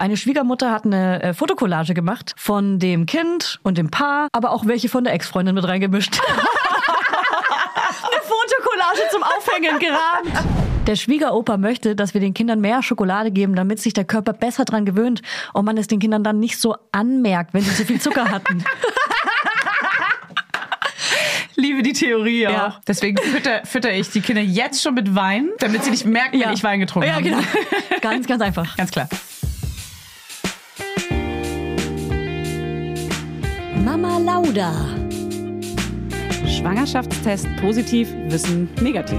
[0.00, 4.66] eine Schwiegermutter hat eine äh, Fotokollage gemacht von dem Kind und dem Paar, aber auch
[4.66, 6.18] welche von der Ex-Freundin mit reingemischt.
[8.02, 10.32] eine Fotokollage zum Aufhängen gerahmt.
[10.86, 14.64] Der Schwiegeroper möchte, dass wir den Kindern mehr Schokolade geben, damit sich der Körper besser
[14.64, 15.20] dran gewöhnt
[15.52, 18.64] und man es den Kindern dann nicht so anmerkt, wenn sie zu viel Zucker hatten.
[21.56, 22.52] Liebe die Theorie auch.
[22.52, 22.80] Ja.
[22.88, 26.54] Deswegen fütter, fütter ich die Kinder jetzt schon mit Wein, damit sie nicht merken, wenn
[26.54, 27.24] ich Wein getrunken ja, habe.
[27.24, 27.40] genau.
[28.00, 28.74] Ganz, ganz einfach.
[28.78, 29.06] Ganz klar.
[33.84, 34.72] Mama Lauda.
[36.46, 39.18] Schwangerschaftstest positiv, Wissen negativ.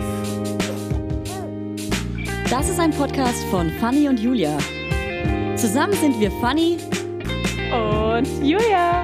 [2.50, 4.58] Das ist ein Podcast von Fanny und Julia.
[5.56, 6.78] Zusammen sind wir Fanny
[7.72, 9.04] Und Julia.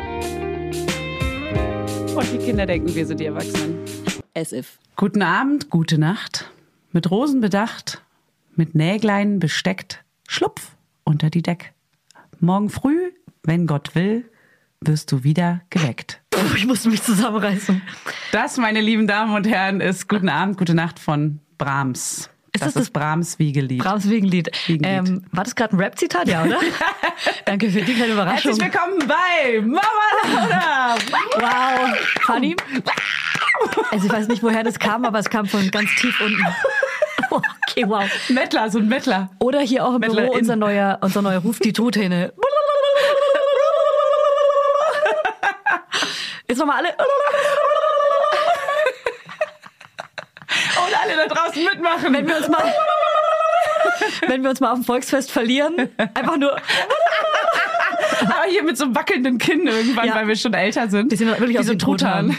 [2.16, 3.80] Und die Kinder denken, wir sind die Erwachsenen.
[4.36, 4.78] as if.
[4.96, 6.52] Guten Abend, gute Nacht.
[6.92, 8.04] Mit Rosen bedacht,
[8.56, 11.74] mit Näglein besteckt, schlupf unter die Deck.
[12.40, 13.12] Morgen früh,
[13.44, 14.26] wenn Gott will,
[14.82, 16.22] wirst du wieder geweckt.
[16.36, 17.82] Oh, ich musste mich zusammenreißen.
[18.32, 22.30] Das, meine lieben Damen und Herren, ist Guten Abend, gute Nacht von Brahms.
[22.54, 23.80] Ist das, das ist Brahms Wiegelied.
[23.80, 24.50] Brahms Wiegenlied.
[24.68, 25.10] Wiegenlied.
[25.10, 26.60] Ähm, war das gerade ein Rap-Zitat, ja, oder?
[27.46, 28.52] Danke für die kleine Überraschung.
[28.58, 29.82] Herzlich willkommen bei Mama
[30.24, 30.96] Lauda.
[31.36, 32.56] Wow, Fanny.
[33.92, 36.44] Also ich weiß nicht, woher das kam, aber es kam von ganz tief unten.
[37.30, 38.04] Okay, wow.
[38.30, 39.30] Mettler, so ein Mettler.
[39.40, 42.34] Oder hier auch im Mettler Büro unser neuer, unser neuer Ruf, die Truthähne.
[46.50, 46.90] Jetzt nochmal alle.
[50.88, 52.14] Und alle da draußen mitmachen.
[52.14, 52.74] Wenn wir uns mal,
[54.28, 56.54] wenn wir uns mal auf dem Volksfest verlieren, einfach nur,
[58.22, 60.16] Aber hier mit so einem wackelnden Kinn irgendwann, Ja.
[60.16, 61.12] weil wir schon älter sind.
[61.12, 62.38] Die sehen wirklich Wie aus so Truthahn.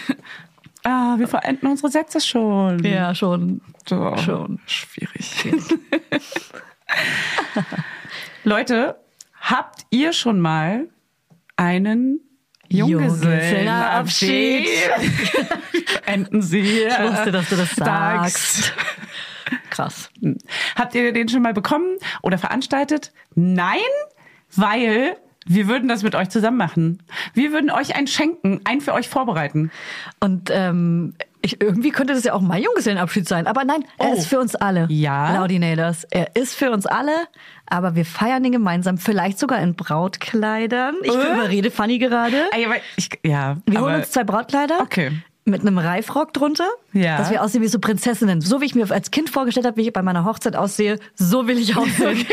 [0.84, 2.82] Ah, wir verenden unsere Sätze schon.
[2.84, 3.60] ja, schon.
[3.86, 4.16] So.
[4.16, 4.60] Schon.
[4.66, 5.52] Schwierig.
[8.44, 8.96] Leute,
[9.40, 10.88] habt ihr schon mal
[11.56, 12.20] einen
[12.68, 14.66] Junggesellenabschied?
[16.06, 16.60] Enden Sie.
[16.60, 18.72] Ich wusste, dass du das sagst.
[19.70, 20.10] Krass.
[20.76, 23.12] Habt ihr den schon mal bekommen oder veranstaltet?
[23.34, 23.78] Nein,
[24.54, 27.02] weil wir würden das mit euch zusammen machen.
[27.32, 29.70] Wir würden euch einen schenken, einen für euch vorbereiten.
[30.20, 33.46] Und ähm, ich, irgendwie könnte das ja auch mein Junggesellenabschied sein.
[33.46, 34.12] Aber nein, er Oh.
[34.14, 34.86] ist für uns alle.
[34.90, 35.34] Ja.
[35.38, 36.04] Laudinators.
[36.10, 37.12] Er ist für uns alle,
[37.66, 38.98] aber wir feiern ihn gemeinsam.
[38.98, 40.96] Vielleicht sogar in Brautkleidern.
[41.02, 41.32] Ich Äh?
[41.34, 42.36] überrede Fanny gerade.
[42.96, 44.80] Ich, ja, Wir holen uns zwei Brautkleider.
[44.80, 45.12] Okay.
[45.44, 46.68] Mit einem Reifrock drunter.
[46.92, 47.16] Ja.
[47.16, 48.42] Dass wir aussehen wie so Prinzessinnen.
[48.42, 51.46] So wie ich mir als Kind vorgestellt habe, wie ich bei meiner Hochzeit aussehe, so
[51.46, 52.26] will ich aussehen.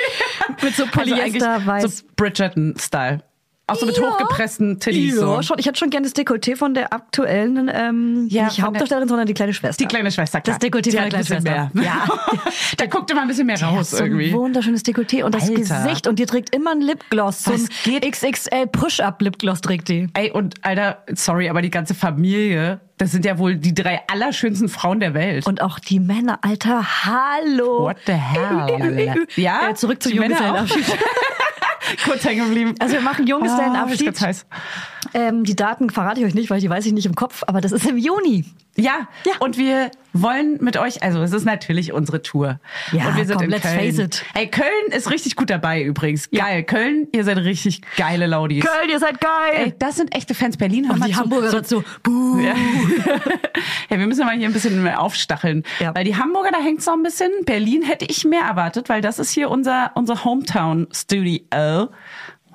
[0.62, 1.84] Mit so also Polyester, weiß.
[1.84, 3.22] so Bridgerton-Style.
[3.68, 4.04] Auch so mit Ja.
[4.04, 5.16] hochgepressten Titties.
[5.16, 5.42] ja, so.
[5.42, 5.58] schon.
[5.58, 9.34] Ich hätte schon gerne das Dekolleté von der aktuellen, ähm, Ja, nicht Hauptdarstellerin, sondern die
[9.34, 9.82] kleine Schwester.
[9.84, 10.60] Die kleine Schwester, klar.
[10.60, 11.72] Das Dekolleté Die von der ein kleinen Schwester.
[11.74, 11.84] Mehr.
[11.84, 12.06] Ja.
[12.78, 14.28] da guckt immer ein bisschen mehr Die raus so irgendwie.
[14.30, 15.56] ein wunderschönes Dekolleté und das Alter.
[15.84, 17.44] Gesicht und die trägt immer ein Lipgloss.
[17.44, 18.04] So ein geht?
[18.12, 20.10] XXL Push-Up-Lipgloss trägt die.
[20.14, 24.70] Ey, und Alter, sorry, aber die ganze Familie, das sind ja wohl die drei allerschönsten
[24.70, 25.48] Frauen der Welt.
[25.48, 27.86] Und auch die Männer, Alter, hallo.
[27.86, 29.26] What the hell?
[29.36, 29.70] Ja?
[29.70, 30.86] Äh, zurück zu Junggesellenabschied.
[32.04, 32.76] Kurz hängen geblieben.
[32.80, 34.22] Also wir machen Junggesellenabschied.
[34.22, 34.34] Ah.
[35.14, 37.62] Ähm, die Daten verrate ich euch nicht, weil die weiß ich nicht im Kopf, aber
[37.62, 38.46] das ist im Juni.
[38.78, 39.34] Ja, Ja.
[39.40, 42.60] und wir wollen mit euch, also es ist natürlich unsere Tour.
[42.92, 43.80] Ja, und wir sind komm, in let's Köln.
[43.80, 44.26] face it.
[44.34, 46.30] Ey, Köln ist richtig gut dabei übrigens.
[46.30, 46.64] Geil.
[46.64, 48.66] Köln, ihr seid richtig geile Laudis.
[48.66, 49.54] Köln, ihr seid geil.
[49.56, 50.58] Ey, das sind echte Fans.
[50.58, 51.84] Berlin haben und die zu- Hamburger so, dazu.
[52.04, 52.40] Buh.
[52.40, 52.54] Ja.
[53.90, 55.64] ja, wir müssen mal hier ein bisschen mehr aufstacheln.
[55.80, 55.96] Ja.
[55.96, 57.32] Weil die Hamburger, da hängt's noch ein bisschen.
[57.46, 61.90] Berlin hätte ich mehr erwartet, weil das ist hier unser, unser Hometown-Studio.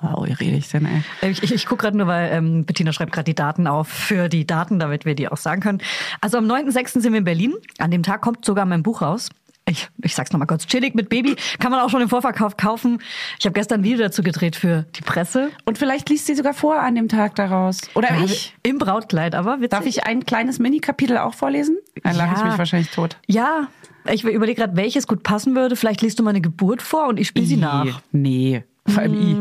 [0.01, 1.29] Wow, wie rede ich denn, ey?
[1.31, 4.29] Ich, ich, ich gucke gerade nur, weil ähm, Bettina schreibt gerade die Daten auf für
[4.29, 5.79] die Daten, damit wir die auch sagen können.
[6.21, 7.01] Also am 9.6.
[7.01, 7.53] sind wir in Berlin.
[7.77, 9.29] An dem Tag kommt sogar mein Buch raus.
[9.69, 10.65] Ich, ich sag's nochmal kurz.
[10.65, 11.35] Chillig mit Baby.
[11.59, 12.99] Kann man auch schon im Vorverkauf kaufen.
[13.39, 15.51] Ich habe gestern ein Video dazu gedreht für die Presse.
[15.65, 17.79] Und vielleicht liest sie sogar vor an dem Tag daraus.
[17.93, 18.55] Oder Ja, ich.
[18.63, 19.69] Im Brautkleid, aber witzig.
[19.69, 21.77] Darf ich ein kleines Mini-Kapitel auch vorlesen?
[22.03, 22.45] Dann lache ich Ja.
[22.47, 23.17] mich wahrscheinlich tot.
[23.27, 23.67] Ja,
[24.11, 25.75] ich überlege gerade, welches gut passen würde.
[25.75, 28.01] Vielleicht liest du meine Geburt vor und ich spiele sie nach.
[28.11, 29.37] Nee, vor allem I.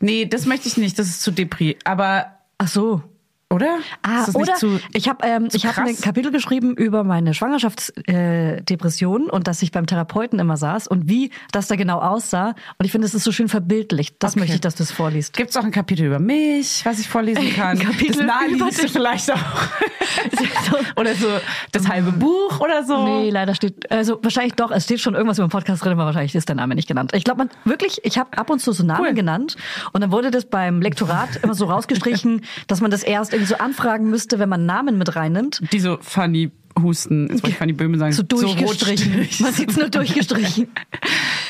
[0.00, 1.76] Nee, das möchte ich nicht, das ist zu Depri.
[1.84, 3.02] Aber, Ach so.
[3.50, 3.78] Oder?
[4.02, 6.00] Ah, oder zu, ich habe ähm, ich habe ein?
[6.00, 11.30] Kapitel geschrieben über meine Schwangerschaftsdepression äh, und dass ich beim Therapeuten immer saß und wie
[11.52, 12.54] das da genau aussah.
[12.78, 14.16] Und ich finde, es ist so schön verbildlicht.
[14.18, 14.40] Das Okay.
[14.40, 15.36] möchte ich, dass du es vorliest.
[15.36, 17.78] Gibt's auch ein Kapitel über mich, was ich vorlesen kann?
[17.78, 18.90] Ein Kapitel das über dich.
[18.92, 19.38] vielleicht auch.
[20.96, 21.28] oder so
[21.72, 23.04] das halbe Buch oder so.
[23.04, 26.06] Nee, leider steht, also wahrscheinlich doch, es steht schon irgendwas über den Podcast drin, aber
[26.06, 27.12] wahrscheinlich ist der Name nicht genannt.
[27.14, 29.14] Ich glaube, man wirklich, ich habe ab und zu so Namen Cool.
[29.14, 29.56] genannt
[29.92, 33.56] und dann wurde das beim Lektorat immer so rausgestrichen, dass man das erst irgendwie so
[33.58, 35.60] anfragen müsste, wenn man Namen mit reinnimmt.
[35.72, 36.50] Die so funny
[36.82, 37.28] Husten.
[37.30, 38.12] Jetzt wollte ich Fanny Böhme sagen.
[38.12, 39.12] So durchgestrichen.
[39.14, 39.40] rotstrich.
[39.40, 40.66] Man sieht es nur durchgestrichen.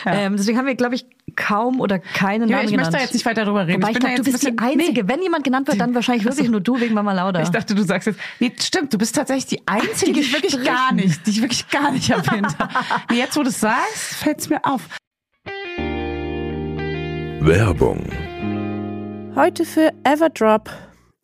[0.05, 2.89] ähm, deswegen haben wir, glaube ich, kaum oder keinen Ja, Namen ich genannt.
[2.93, 3.83] möchte da jetzt nicht weiter drüber reden.
[3.83, 5.09] Wobei Ich ich dachte, du bist die Einzige.
[5.09, 7.41] Wenn jemand genannt wird, dann wahrscheinlich wirklich nur du wegen Mama Lauda.
[7.41, 10.63] Ich dachte, du sagst jetzt, nee, stimmt, du bist tatsächlich die Einzige, die ich wirklich
[10.63, 12.75] gar nicht, die ich wirklich gar nicht erwähnt habe.
[13.11, 14.83] Nee, Jetzt, wo du es sagst, fällt es mir auf.
[17.41, 18.05] Werbung.
[19.35, 20.71] Heute für Everdrop.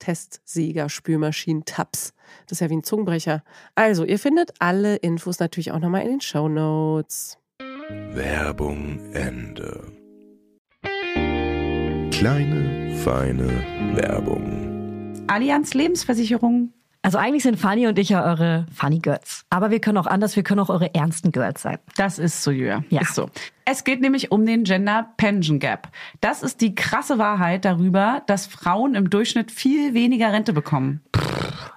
[0.00, 2.12] Testsieger, Spülmaschinen, Tabs.
[2.46, 3.44] Das ist ja wie ein Zungenbrecher.
[3.76, 7.38] Also, ihr findet alle Infos natürlich auch nochmal in den Show Notes.
[8.12, 9.92] Werbung Ende.
[12.10, 13.48] Kleine, feine
[13.94, 15.24] Werbung.
[15.28, 16.72] Allianz Lebensversicherung.
[17.02, 19.46] Also eigentlich sind Fanny und ich ja eure Funny Girls.
[19.48, 21.78] Aber wir können auch anders, wir können auch eure ernsten Girls sein.
[21.96, 22.84] Das ist so, Julia.
[22.90, 23.00] Ja.
[23.00, 23.30] Ist so.
[23.64, 25.88] Es geht nämlich um den Gender Pension Gap.
[26.20, 31.00] Das ist die krasse Wahrheit darüber, dass Frauen im Durchschnitt viel weniger Rente bekommen.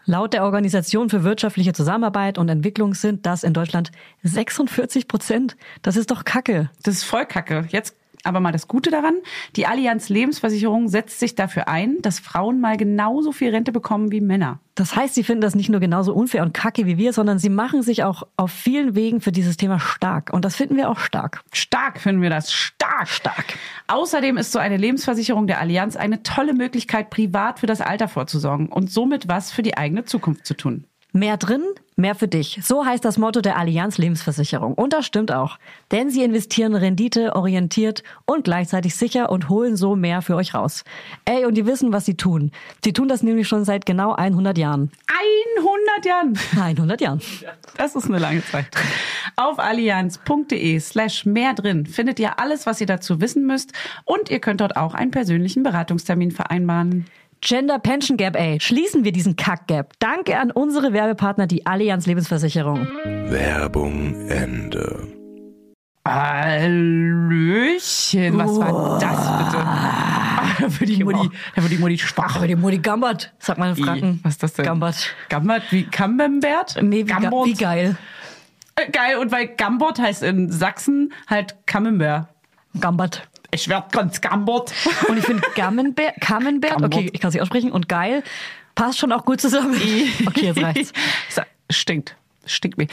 [0.06, 3.92] Laut der Organisation für wirtschaftliche Zusammenarbeit und Entwicklung sind das in Deutschland
[4.24, 5.56] 46 Prozent.
[5.81, 6.70] Das ist doch Kacke.
[6.84, 7.66] Das ist voll kacke.
[7.70, 9.16] Jetzt aber mal das Gute daran.
[9.56, 14.22] Die Allianz Lebensversicherung setzt sich dafür ein, dass Frauen mal genauso viel Rente bekommen wie
[14.22, 14.60] Männer.
[14.75, 17.50] Das heißt, sie finden das nicht nur genauso unfair und kacke wie wir, sondern sie
[17.50, 20.31] machen sich auch auf vielen Wegen für dieses Thema stark.
[20.34, 21.44] Und das finden wir auch stark.
[21.52, 22.52] Stark finden wir das.
[22.52, 23.46] Stark, stark.
[23.88, 28.70] Außerdem ist so eine Lebensversicherung der Allianz eine tolle Möglichkeit, privat für das Alter vorzusorgen
[28.70, 30.86] und somit was für die eigene Zukunft zu tun.
[31.15, 31.62] Mehr drin,
[31.96, 32.60] mehr für dich.
[32.63, 34.74] So heißt das Motto der Allianz Lebensversicherung.
[34.74, 35.60] Und das stimmt auch.
[35.91, 40.84] Denn sie investieren Rendite, orientiert und gleichzeitig sicher und holen so mehr für euch raus.
[41.25, 42.51] Ey, und die wissen, was sie tun.
[42.84, 44.91] Die tun das nämlich schon seit genau 100 Jahren.
[45.55, 46.39] 100 Jahren.
[46.60, 47.22] 100 Jahren.
[47.77, 48.65] Das ist eine lange Zeit.
[49.36, 53.72] Auf allianz.de slash mehr drin findet ihr alles, was ihr dazu wissen müsst
[54.05, 57.05] und ihr könnt dort auch einen persönlichen Beratungstermin vereinbaren.
[57.43, 58.57] Gender Pension Gap, ey.
[58.62, 59.91] Schließen wir diesen Kack-Gap.
[60.00, 62.88] Danke an unsere Werbepartner, die Allianz Lebensversicherung.
[63.25, 65.09] Werbung Ende.
[66.07, 67.27] Hallöchen,
[68.38, 69.57] was war das bitte?
[70.59, 72.35] Da wird die Mutti, da wird die Mutti schwach.
[72.38, 74.19] Aber die Mutti Gambert, sagt man in Franken.
[74.23, 74.65] Was ist das denn?
[74.65, 75.13] Gambert.
[75.27, 76.77] Gambert wie Camembert?
[76.81, 77.47] Nee, wie, ga Gambort.
[77.47, 77.97] wie geil.
[78.75, 82.27] Äh, Geil, und weil Gambort heißt in Sachsen halt Camembert.
[82.79, 83.27] Gambert.
[83.53, 84.74] Ich werd ganz Gambort.
[85.07, 86.93] Und ich finde Camembert, Camembert, Gambert.
[86.95, 88.24] okay, ich kann es nicht aussprechen, und geil,
[88.75, 89.75] passt schon auch gut zusammen.
[90.25, 90.93] Okay, jetzt reicht's.
[91.29, 92.15] So, Stinkt.
[92.45, 92.88] Stinkt mir.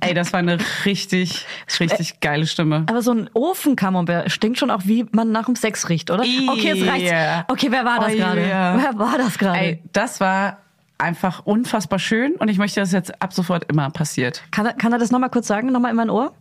[0.00, 0.56] Ey, das war eine
[0.86, 1.44] richtig,
[1.78, 2.86] richtig geile Stimme.
[2.88, 6.22] Aber so ein Ofen-Camembert stinkt schon auch, wie man nach dem Sex riecht, oder?
[6.22, 7.50] Okay, jetzt reicht's.
[7.52, 8.40] Okay, wer war das Oh, gerade?
[8.40, 8.78] yeah.
[8.78, 9.58] Wer war das gerade?
[9.58, 10.58] Ey, das war
[10.96, 14.42] einfach unfassbar schön und ich möchte, dass es jetzt ab sofort immer passiert.
[14.52, 15.70] Kann er, kann er das nochmal kurz sagen?
[15.70, 16.32] Nochmal in mein Ohr?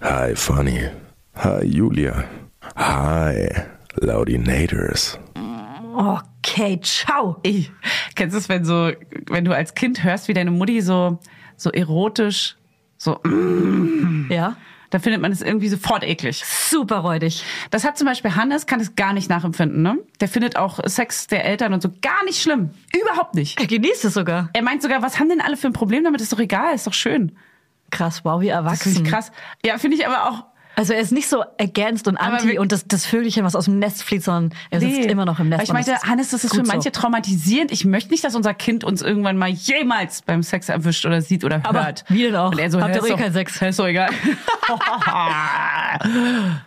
[0.00, 0.88] Hi, Funny.
[1.34, 2.24] Hi, Julia.
[2.74, 3.48] Hi,
[3.94, 5.18] Laudinators.
[5.94, 7.36] Okay, ciao.
[7.42, 7.70] Ich,
[8.14, 8.90] kennst du es, wenn so,
[9.28, 11.18] wenn du als Kind hörst, wie deine Mutti so,
[11.56, 12.56] so erotisch,
[12.98, 13.20] so,
[14.28, 14.56] Ja.
[14.90, 16.44] da findet man es irgendwie sofort eklig.
[16.44, 17.44] Super räudig.
[17.70, 19.98] Das hat zum Beispiel Hannes, kann es gar nicht nachempfinden, ne?
[20.20, 22.70] Der findet auch Sex der Eltern und so gar nicht schlimm.
[23.00, 23.58] Überhaupt nicht.
[23.60, 24.50] Er genießt es sogar.
[24.52, 26.20] Er meint sogar, was haben denn alle für ein Problem damit?
[26.20, 27.36] Ist doch egal, ist doch schön.
[27.90, 28.92] Krass, wow, wie Das erwachsen.
[28.92, 29.32] ich krass.
[29.64, 30.44] Ja, finde ich aber auch.
[30.78, 33.56] Also er ist nicht so ergänzt und Aber anti wir- und das, das Vögelchen, was
[33.56, 35.58] aus dem Nest fliegt, sondern er sitzt immer noch im Nest.
[35.60, 36.70] Weil ich meinte, Hannes, das ist für so.
[36.70, 37.72] manche traumatisierend.
[37.72, 41.44] Ich möchte nicht, dass unser Kind uns irgendwann mal jemals beim Sex erwischt oder sieht
[41.44, 42.04] oder Aber hört.
[42.08, 42.52] wie denn auch?
[42.52, 43.60] Und er so, Habt ihr eh doch- keinen Sex.
[43.62, 44.10] Ist doch egal.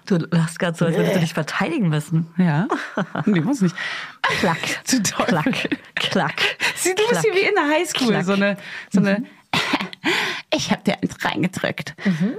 [0.06, 2.28] Du lachst gerade so, als würdest du dich verteidigen müssen.
[2.38, 2.68] ja.
[3.26, 3.76] Nee, muss nicht.
[4.40, 4.58] Klack.
[4.86, 5.26] Zu toll.
[5.28, 5.70] Klack.
[5.96, 6.34] Klack.
[6.76, 7.24] Sieh, du bist Klack.
[7.26, 8.08] hier wie in der Highschool.
[8.10, 8.26] Klack.
[8.26, 8.58] So eine,
[8.92, 9.24] so eine
[10.54, 11.94] ich hab dir eins reingedrückt.
[12.06, 12.34] Mhm.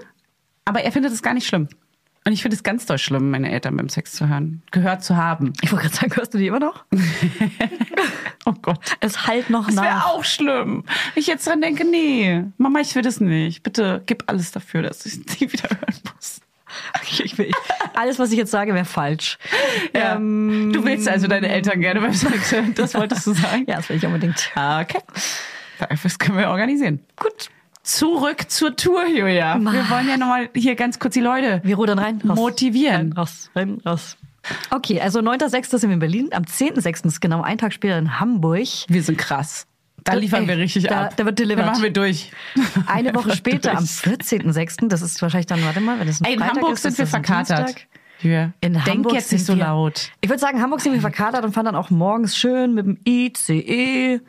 [0.65, 1.69] Aber er findet es gar nicht schlimm.
[2.27, 5.17] Und ich finde es ganz doll schlimm, meine Eltern beim Sex zu hören, gehört zu
[5.17, 5.55] haben.
[5.63, 6.85] Ich wollte gerade sagen, hörst du die immer noch?
[8.47, 8.79] Oh Gott.
[9.01, 10.07] Es halt noch Das wäre nach.
[10.07, 10.85] auch schlimm.
[11.15, 13.63] Ich jetzt dran denke, nee, Mama, ich will das nicht.
[13.63, 16.41] Bitte gib alles dafür, dass ich es nie wieder hören muss.
[17.23, 17.51] Ich will,
[17.95, 19.39] alles, was ich jetzt sage, wäre falsch.
[19.95, 20.15] Ja.
[20.17, 23.65] Ähm, du willst also deine Eltern gerne beim Sex hören, das wolltest du sagen?
[23.69, 24.51] ja, das will ich unbedingt.
[24.55, 25.01] Ah, Okay.
[26.03, 27.01] Das können wir organisieren.
[27.17, 27.51] Gut.
[27.83, 29.59] Zurück zur Tour, Julia.
[29.59, 32.21] Wir wollen ja nochmal hier ganz kurz die Leute Wir rudern rein.
[32.29, 32.37] Raus.
[32.37, 32.97] motivieren.
[33.09, 34.17] Rein, raus, rein, raus.
[34.71, 35.79] Okay, also 9.6.
[35.79, 36.29] sind wir in Berlin.
[36.33, 37.07] Am 10.6.
[37.07, 38.67] ist genau ein Tag später in Hamburg.
[38.89, 39.67] Wir sind krass.
[40.05, 41.17] Da liefern Ey, wir richtig da- ab.
[41.17, 41.67] da wird delivered.
[41.67, 42.31] Da machen wir durch.
[42.87, 46.35] Eine Woche später, am 14.6., das ist wahrscheinlich dann, warte mal, wenn es ein Ey,
[46.35, 47.59] in Freitag Hamburg ist, sind wir verkatert.
[47.69, 47.87] Dienstag.
[48.23, 48.53] Ja.
[48.61, 50.11] In Denk Hamburg jetzt nicht so wir, laut.
[50.21, 52.99] Ich würde sagen, Hamburg sind wir verkatert und fahren dann auch morgens schön mit dem
[53.07, 54.21] ICE.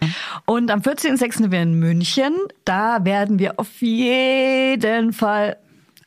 [0.45, 1.33] Und am 14.06.
[1.37, 2.33] sind wir in München.
[2.65, 5.57] Da werden wir auf jeden Fall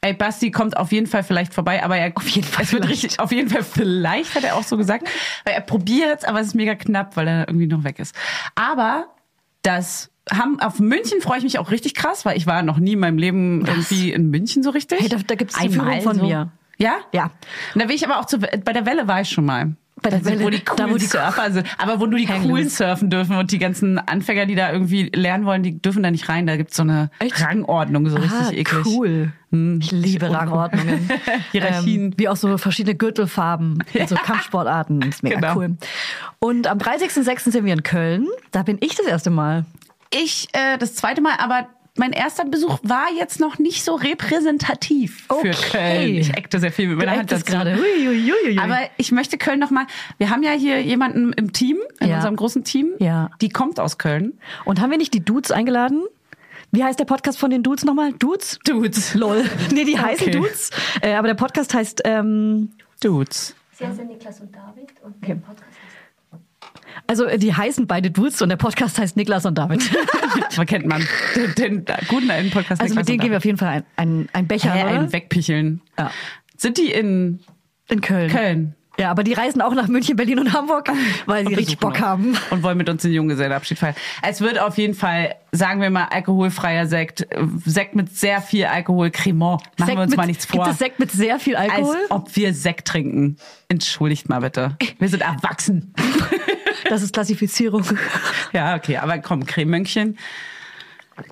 [0.01, 2.85] Ey, Basti kommt auf jeden Fall vielleicht vorbei, aber er Auf jeden Fall es wird
[2.85, 3.05] vielleicht.
[3.05, 5.09] richtig, auf jeden Fall vielleicht hat er auch so gesagt,
[5.47, 8.15] weil er probiert, aber es ist mega knapp, weil er irgendwie noch weg ist.
[8.55, 9.07] Aber
[9.63, 12.93] das haben auf München freue ich mich auch richtig krass, weil ich war noch nie
[12.93, 15.01] in meinem Leben irgendwie in München so richtig.
[15.01, 16.27] Hey, da- da gibt's eine Einmal Führung von so.
[16.27, 16.51] mir.
[16.79, 16.97] Ja?
[17.13, 17.31] Ja.
[17.75, 19.75] Und da will ich aber auch zu, bei der Welle war ich schon mal.
[20.03, 21.67] Bei der Da Welle, wo die da, coolen wo die- Surfer sind.
[21.79, 25.11] Aber wo nur die Hang coolen surfen dürfen und die ganzen Anfänger, die da irgendwie
[25.15, 26.47] lernen wollen, die dürfen da nicht rein.
[26.47, 27.41] Da gibt's so eine Echt?
[27.41, 28.87] Rangordnung, so richtig ah, eklig.
[28.87, 29.33] cool.
[29.51, 29.79] Hm.
[29.81, 30.31] Ich liebe.
[30.31, 31.09] Rangordnungen.
[31.53, 32.07] Hierarchien.
[32.07, 35.01] Ähm, wie auch so verschiedene Gürtelfarben in so Kampfsportarten.
[35.01, 35.57] Das ist mega Genau.
[35.57, 35.77] cool.
[36.41, 37.51] Und am 30.06.
[37.53, 38.27] sind wir in Köln.
[38.51, 39.65] Da bin ich das erste Mal.
[40.13, 45.27] Ich äh, das zweite Mal, aber mein erster Besuch war jetzt noch nicht so repräsentativ
[45.29, 45.53] für Okay.
[45.71, 46.15] Köln.
[46.17, 47.45] Ich eckte sehr viel mit meiner Du Hand dazu.
[47.45, 47.79] gerade.
[48.61, 49.87] Aber ich möchte Köln noch mal.
[50.19, 52.17] Wir haben ja hier jemanden im Team, in Ja.
[52.17, 52.91] unserem großen Team.
[52.99, 53.31] Ja.
[53.41, 54.39] Die kommt aus Köln.
[54.65, 56.03] Und haben wir nicht die Dudes eingeladen?
[56.73, 58.13] Wie heißt der Podcast von den Dudes nochmal?
[58.15, 58.59] Dudes?
[58.65, 59.15] Dudes.
[59.15, 59.45] Lol.
[59.73, 60.37] Nee, die heißen Okay.
[60.39, 60.71] Dudes.
[61.01, 62.71] Äh, aber der Podcast heißt, ähm,
[63.01, 63.55] Dudes.
[63.79, 65.63] Sie heißen Niklas und David und der Podcast
[67.07, 69.83] also äh, die heißen beide Dudes und der Podcast heißt Niklas und David.
[70.57, 71.07] Man kennt man.
[71.37, 72.81] Den, den guten alten Podcast.
[72.81, 75.01] also mit denen gehen wir auf jeden Fall ein, ein, Becher, ja, oder?
[75.01, 75.81] ein Wegpicheln.
[75.99, 76.11] Ja.
[76.57, 77.41] Sind die in
[77.89, 78.31] In Köln.
[78.31, 78.75] Köln?
[78.99, 80.89] Ja, aber die reisen auch nach München, Berlin und Hamburg,
[81.27, 82.37] weil sie richtig Bock haben.
[82.51, 83.97] Und wollen mit uns den Junggesellenabschied feiern.
[84.23, 87.27] Es wird auf jeden Fall, sagen wir mal, alkoholfreier Sekt.
[87.65, 89.63] Sekt mit sehr viel Alkohol, Cremant.
[89.79, 90.65] Machen Sekt wir uns mit, mal nichts vor.
[90.65, 91.97] Gibt es Sekt mit sehr viel Alkohol?
[91.97, 93.37] Als ob wir Sekt trinken.
[93.69, 94.77] Entschuldigt mal bitte.
[94.99, 95.93] Wir sind erwachsen.
[96.89, 97.85] Das ist Klassifizierung.
[98.53, 100.19] ja, okay, aber komm, Cremönkchen.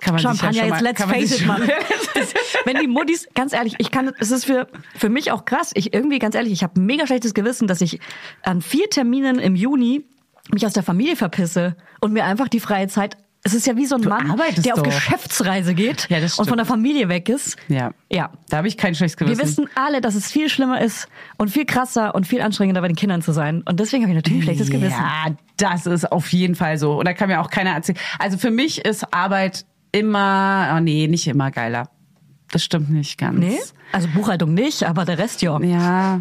[0.01, 1.63] Kann man Champagner, ja jetzt mal, let's face it, Mann.
[2.65, 5.73] Wenn die Muttis, ganz ehrlich, ich kann, es ist für, für mich auch krass.
[5.75, 7.99] Ich irgendwie, ganz ehrlich, ich habe mega schlechtes Gewissen, dass ich
[8.43, 10.05] an vier Terminen im Juni
[10.53, 13.17] mich aus der Familie verpisse und mir einfach die freie Zeit.
[13.45, 14.87] Es ist ja wie so ein Mann, arbeitest der auf doch.
[14.87, 17.57] Geschäftsreise geht Ja, und von der Familie weg ist.
[17.67, 17.91] Ja.
[18.09, 18.31] Ja.
[18.49, 19.65] Da habe ich kein schlechtes Wir Gewissen.
[19.65, 21.09] wissen alle, dass es viel schlimmer ist
[21.39, 23.63] und viel krasser und viel anstrengender bei den Kindern zu sein.
[23.63, 24.93] Und deswegen habe ich natürlich ein schlechtes Gewissen.
[24.97, 27.01] Ja, das ist auf jeden Fall so.
[27.01, 27.99] Und da kann mir auch keiner erzählen.
[28.21, 31.89] Also für mich ist Arbeit immer, oh nee, nicht immer geiler.
[32.51, 33.39] Das stimmt nicht ganz.
[33.39, 33.59] Nee?
[33.93, 35.59] Also Buchhaltung nicht, aber der Rest ja.
[35.61, 36.21] Ja.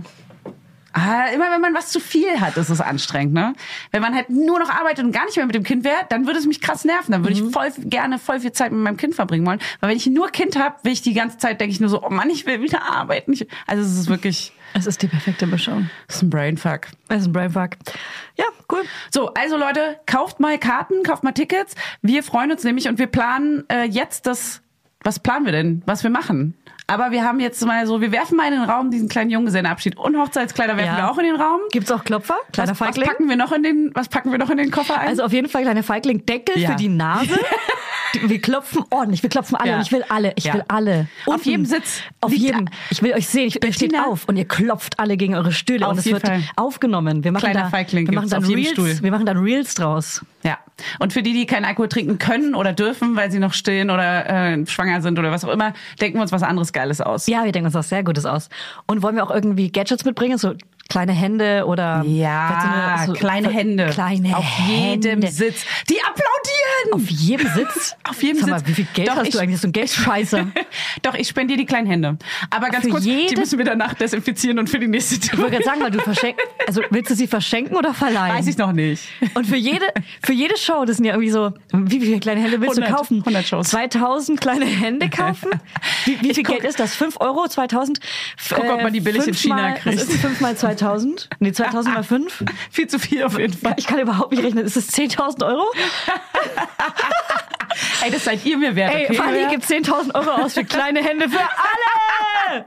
[0.93, 3.53] Ah, immer wenn man was zu viel hat, ist es anstrengend, ne?
[3.91, 6.25] Wenn man halt nur noch arbeitet und gar nicht mehr mit dem Kind wäre, dann
[6.27, 7.13] würde es mich krass nerven.
[7.13, 9.59] Dann würde ich voll gerne voll viel Zeit mit meinem Kind verbringen wollen.
[9.79, 12.03] Weil wenn ich nur Kind habe, will ich die ganze Zeit, denke ich nur so,
[12.03, 13.31] oh Mann, ich will wieder arbeiten.
[13.31, 15.89] Ich, also es ist wirklich, Es ist die perfekte Mischung.
[16.09, 16.87] es ist ein Brainfuck.
[17.07, 17.69] Es ist ein Brainfuck.
[18.37, 18.83] Ja, cool.
[19.13, 21.75] So, also Leute, kauft mal Karten, kauft mal Tickets.
[22.01, 24.61] Wir freuen uns nämlich und wir planen äh, jetzt das
[25.03, 26.55] was planen wir denn, was wir machen.
[26.91, 29.97] Aber wir haben jetzt mal so, wir werfen mal in den Raum diesen kleinen Junggesellenabschied
[29.97, 30.97] und Hochzeitskleider werfen Ja.
[30.97, 31.59] wir auch in den Raum.
[31.71, 32.35] Gibt's auch Klopfer?
[32.51, 33.07] Kleiner Was, was Feigling?
[33.07, 35.07] packen wir noch in den, was packen wir noch in den Koffer ein?
[35.07, 36.71] Also auf jeden Fall kleine Feigling, Deckel Ja.
[36.71, 37.29] für die Nase.
[38.23, 39.75] Wir klopfen ordentlich, wir klopfen alle Ja.
[39.77, 40.53] und ich will alle, ich Ja.
[40.55, 41.07] will alle.
[41.25, 41.49] Auf Unten.
[41.49, 42.67] jedem Sitz Auf jedem.
[42.89, 45.85] Ich will euch sehen, ich, ihr steht auf und ihr klopft alle gegen eure Stühle
[45.85, 46.43] Auf und es wird Fall.
[46.57, 47.23] aufgenommen.
[47.23, 50.25] Wir machen Kleiner da, Feigling wir machen dann auf Reels, wir machen dann Reels draus.
[50.43, 50.57] Ja.
[50.99, 54.27] Und für die, die keinen Alkohol trinken können oder dürfen, weil sie noch stillen oder
[54.53, 57.27] äh, schwanger sind oder was auch immer, denken wir uns was anderes Geiles aus.
[57.27, 58.49] Ja, wir denken uns was sehr Gutes aus.
[58.87, 60.53] Und wollen wir auch irgendwie Gadgets mitbringen, so
[60.89, 63.85] kleine Hände oder Ja, so eine- so- kleine Hände.
[63.91, 65.27] Kleine Auf jedem Hände.
[65.27, 65.63] Sitz.
[65.89, 66.30] Die applaudieren!
[66.91, 67.95] Auf jedem Sitz?
[68.09, 68.61] Auf jedem Sag Sitz.
[68.61, 69.61] Mal, wie viel Geld Doch, hast ich- du eigentlich?
[69.61, 70.47] So ein Geldscheißer.
[71.01, 72.17] Doch, ich spendiere die kleinen Hände.
[72.49, 75.39] Aber ganz Für kurz, die müssen wir danach desinfizieren und für die nächste Ich Tour.
[75.39, 78.35] wollte gerade sagen, weil du verschenkst, also willst du sie verschenken oder verleihen?
[78.37, 79.03] Weiß ich noch nicht.
[79.33, 79.85] Und für jede,
[80.23, 82.95] für jede Show, das sind ja irgendwie so, wie viele kleine Hände willst 100, du
[82.95, 83.19] kaufen?
[83.19, 83.69] 100 Shows.
[83.69, 85.49] 2000 kleine Hände kaufen?
[86.05, 86.95] Wie, wie viel Geld ist das?
[86.95, 87.47] 5 Euro?
[87.47, 87.99] 2000?
[88.49, 89.97] guck, ob man die billig in China mal, kriegt.
[89.99, 91.29] Was ist 5 mal 2000?
[91.39, 92.43] Nee, 2000 mal 5?
[92.69, 93.75] Viel zu viel auf jeden Fall.
[93.77, 94.65] Ich kann überhaupt nicht rechnen.
[94.65, 95.63] Ist das 10.000 Euro?
[98.03, 99.15] Ey, das seid ihr mir wert, Ey, okay?
[99.15, 102.65] Fanny gibt 10.000 Euro aus für kleine Hände für alle!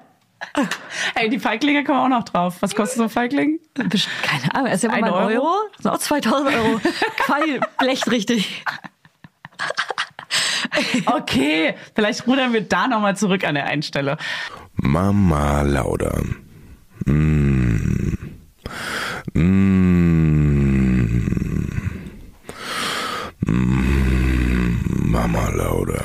[1.14, 2.56] Ey, die Feiglinge kommen auch noch drauf.
[2.60, 3.58] Was kostet so ein Feigling?
[3.74, 5.26] Keine Ahnung, ist ja mal Euro.
[5.26, 5.54] Euro?
[5.80, 6.80] Sind auch 2000 Euro.
[7.78, 8.64] Blecht richtig.
[11.06, 14.16] Okay, vielleicht rudern wir da nochmal zurück an der einen Stelle.
[14.74, 16.20] Mama Lauda.
[17.06, 18.16] Mm.
[19.34, 19.44] Mm.
[23.46, 23.83] Mm.
[25.24, 26.04] Mama Lauda.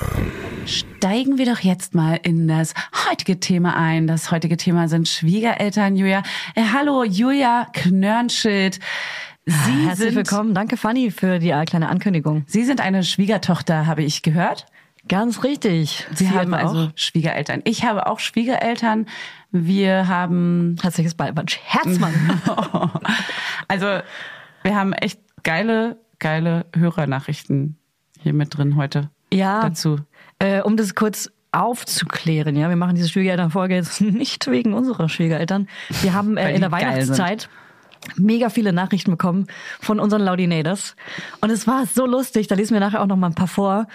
[0.65, 2.73] Steigen wir doch jetzt mal in das
[3.09, 4.07] heutige Thema ein.
[4.07, 6.23] Das heutige Thema sind Schwiegereltern, Julia.
[6.55, 8.79] Äh, hallo, Julia Knörnschild.
[9.45, 10.53] Sie Herzlich sind, willkommen.
[10.53, 12.45] Danke, Fanny, für die kleine Ankündigung.
[12.47, 14.67] Sie sind eine Schwiegertochter, habe ich gehört.
[15.09, 16.07] Ganz richtig.
[16.13, 16.91] Sie, haben etwa also auch.
[16.95, 17.59] Schwiegereltern.
[17.65, 19.05] Ich habe auch Schwiegereltern.
[19.51, 21.59] Wir haben Herzliches Beiwunsch.
[21.65, 22.13] Herzmann.
[23.67, 23.99] also
[24.63, 27.78] wir haben echt geile, geile Hörernachrichten
[28.19, 29.09] hier mit drin heute.
[29.31, 29.61] ja.
[29.61, 29.97] Dazu.
[30.39, 35.67] Äh, um das kurz aufzuklären, ja, wir machen diese Schwiegerelternfolge jetzt nicht wegen unserer Schwiegereltern.
[36.01, 37.49] Wir haben äh, in der Weihnachtszeit
[38.15, 39.47] mega viele Nachrichten bekommen
[39.79, 40.95] von unseren Laudinators.
[41.41, 43.87] Und es war so lustig, da lesen wir nachher auch noch mal ein paar vor,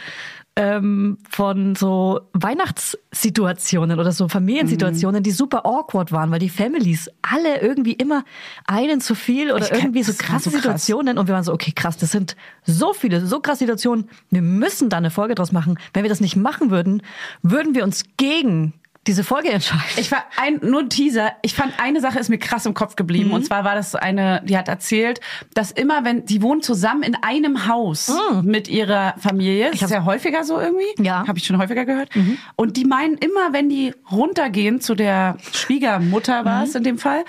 [0.56, 7.60] ähm, von so Weihnachtssituationen oder so Familiensituationen, die super awkward waren, weil die Families alle
[7.60, 8.24] irgendwie immer
[8.66, 10.62] einen zu viel oder kenn- irgendwie so krasse so krass.
[10.62, 14.42] Situationen und wir waren so, okay, krass, das sind so viele, so krasse Situationen, wir
[14.42, 15.78] müssen da eine Folge draus machen.
[15.92, 17.02] Wenn wir das nicht machen würden,
[17.42, 18.74] würden wir uns gegen
[19.06, 19.82] diese Folge entscheiden.
[19.96, 21.32] Ich war ein, nur ein Teaser.
[21.42, 23.28] Ich fand eine Sache ist mir krass im Kopf geblieben.
[23.28, 23.34] Mhm.
[23.34, 25.20] Und zwar war das eine, die hat erzählt,
[25.54, 28.10] dass immer, wenn, die wohnen zusammen in einem Haus
[28.42, 29.70] mit ihrer Familie.
[29.72, 30.84] Das ist ja häufiger so irgendwie.
[30.98, 31.04] Mhm.
[31.04, 31.22] Ja.
[31.22, 31.28] Mhm.
[31.28, 32.08] Habe ich schon häufiger gehört.
[32.56, 36.64] Und die meinen immer, wenn die runtergehen zu der Schwiegermutter war Mhm.
[36.64, 37.24] es in dem Fall,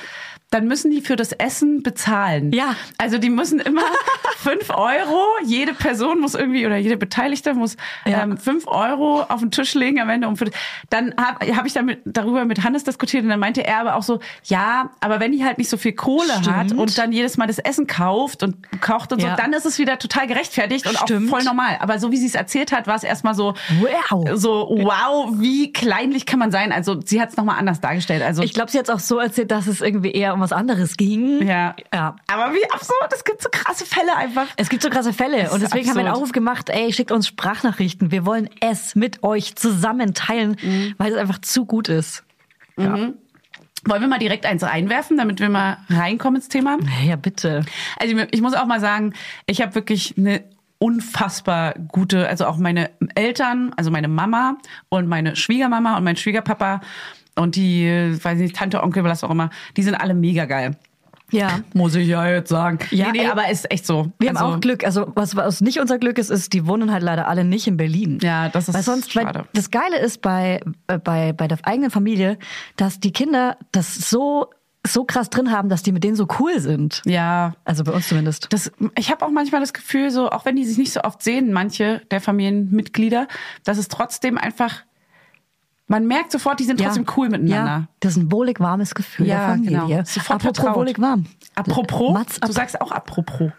[0.56, 2.52] dann müssen die für das Essen bezahlen.
[2.54, 2.76] Ja.
[2.98, 3.82] Also die müssen immer
[4.38, 8.24] fünf Euro, jede Person muss irgendwie oder jede Beteiligte muss Ja.
[8.24, 10.28] ähm, fünf Euro auf den Tisch legen am Ende.
[10.28, 10.46] Um für,
[10.90, 14.04] dann habe hab ich damit, darüber mit Hannes diskutiert und dann meinte er aber auch
[14.04, 16.80] so, ja, aber wenn die halt nicht so viel Kohle hat Stimmt.
[16.80, 19.32] und dann jedes Mal das Essen kauft und kocht und Ja.
[19.32, 21.28] so, dann ist es wieder total gerechtfertigt und Stimmt.
[21.28, 21.78] auch voll normal.
[21.82, 23.56] Aber so wie sie es erzählt hat, war es erstmal so,
[24.10, 24.30] Wow.
[24.36, 26.72] so wow, wie kleinlich kann man sein.
[26.72, 28.22] Also sie hat es nochmal anders dargestellt.
[28.24, 30.52] Also Ich glaube, sie hat es auch so erzählt, dass es irgendwie eher um was
[30.54, 31.46] anderes ging.
[31.46, 31.76] ja.
[31.94, 32.16] Ja.
[32.28, 34.48] Aber wie absurd, es gibt so krasse Fälle einfach.
[34.56, 36.24] Es gibt so krasse Fälle und deswegen haben wir einen absurd.
[36.24, 38.12] Aufruf gemacht, ey, schickt uns Sprachnachrichten.
[38.12, 40.94] Wir wollen es mit euch zusammen teilen, Mhm.
[40.98, 42.24] weil es einfach zu gut ist.
[42.78, 46.78] Wollen wir mal direkt eins reinwerfen, damit wir mal reinkommen ins Thema?
[47.06, 47.64] Ja, bitte.
[48.00, 49.14] Also ich muss auch mal sagen,
[49.46, 50.44] ich habe wirklich eine
[50.80, 54.58] unfassbar gute, also auch meine Eltern, also meine Mama
[54.90, 56.82] und meine Schwiegermama und mein Schwiegerpapa
[57.36, 60.76] und die, weiß nicht, Tante, Onkel, was auch immer, die sind alle mega geil.
[61.32, 61.60] Ja.
[61.74, 62.80] Muss ich ja jetzt sagen.
[62.92, 64.12] Ja, nee, nee, ey, aber ist echt so.
[64.20, 64.84] Wir haben also, auch Glück.
[64.86, 67.78] Also was, was nicht unser Glück ist, ist, die wohnen halt leider alle nicht in
[67.78, 68.20] Berlin.
[68.22, 69.40] Ja, das ist weil sonst, schade.
[69.40, 72.38] Weil das Geile ist bei, äh, bei, bei der eigenen Familie,
[72.78, 74.52] dass die Kinder das so,
[74.86, 77.02] so krass drin haben, dass die mit denen so cool sind.
[77.06, 78.48] Ja, Also bei uns zumindest.
[78.52, 81.24] das, ich habe auch manchmal das Gefühl, so auch wenn die sich nicht so oft
[81.24, 83.28] sehen, manche der Familienmitglieder,
[83.64, 84.84] dass es trotzdem einfach,
[85.88, 87.56] man merkt sofort, die sind trotzdem cool miteinander.
[87.72, 89.80] Ja, das ist ein wohlig warmes Gefühl Ja, der Familie.
[89.88, 90.04] genau.
[90.06, 90.76] Sofort Apropos vertraut.
[90.78, 91.26] wohlig warm.
[91.56, 93.52] Apropos, Mats, du ap sagst auch apropos.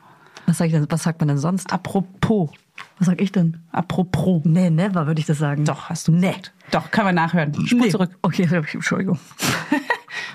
[0.46, 1.72] was, sag ich denn, was sagt man denn sonst?
[1.72, 2.50] Apropos.
[2.98, 3.58] Was sag ich denn?
[3.72, 4.42] Apropos.
[4.44, 5.64] Nee, never würde ich das sagen.
[5.64, 6.28] Doch, hast du Nee.
[6.28, 6.52] gesagt.
[6.72, 7.54] Doch, können wir nachhören.
[7.66, 7.88] Spur Nee.
[7.90, 8.10] zurück.
[8.22, 9.18] Okay, Entschuldigung.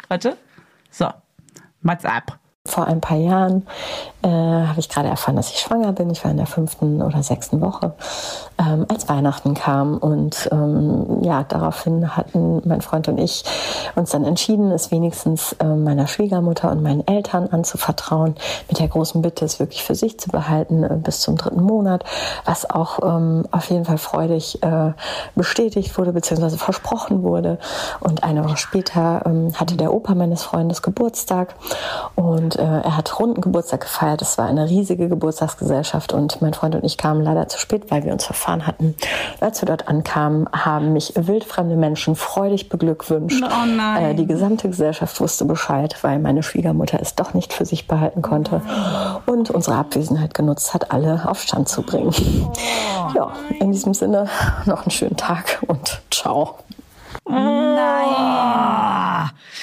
[0.08, 0.38] Warte.
[0.90, 1.10] So.
[1.82, 2.40] Mats ab.
[2.66, 3.66] Vor ein paar Jahren
[4.22, 6.12] äh, habe ich gerade erfahren, dass ich schwanger bin.
[6.12, 7.94] Ich war in der fünften oder sechsten Woche,
[8.60, 9.98] ähm, als Weihnachten kam.
[9.98, 13.44] Und ähm, ja, daraufhin hatten mein Freund und ich
[13.96, 18.36] uns dann entschieden, es wenigstens äh, meiner Schwiegermutter und meinen Eltern anzuvertrauen,
[18.70, 22.04] mit der großen Bitte, es wirklich für sich zu behalten äh, bis zum dritten Monat,
[22.46, 24.92] was auch ähm, auf jeden Fall freudig äh,
[25.36, 27.58] bestätigt wurde, beziehungsweise versprochen wurde.
[28.00, 31.56] Und eine Woche später ähm, hatte der Opa meines Freundes Geburtstag
[32.16, 34.22] und äh, er hat runden Geburtstag gefeiert.
[34.22, 38.04] Es war eine riesige Geburtstagsgesellschaft und mein Freund und ich kamen leider zu spät, weil
[38.04, 38.96] wir uns verfahren hatten.
[39.40, 43.44] Und als wir dort ankamen, haben mich wildfremde Menschen freudig beglückwünscht.
[43.44, 44.04] Oh nein.
[44.04, 48.22] Äh, die gesamte Gesellschaft wusste Bescheid, weil meine Schwiegermutter es doch nicht für sich behalten
[48.22, 48.62] konnte
[49.26, 52.14] und unsere Abwesenheit genutzt hat, alle auf Stand zu bringen.
[53.16, 54.28] Ja, in diesem Sinne
[54.66, 56.56] noch einen schönen Tag und ciao.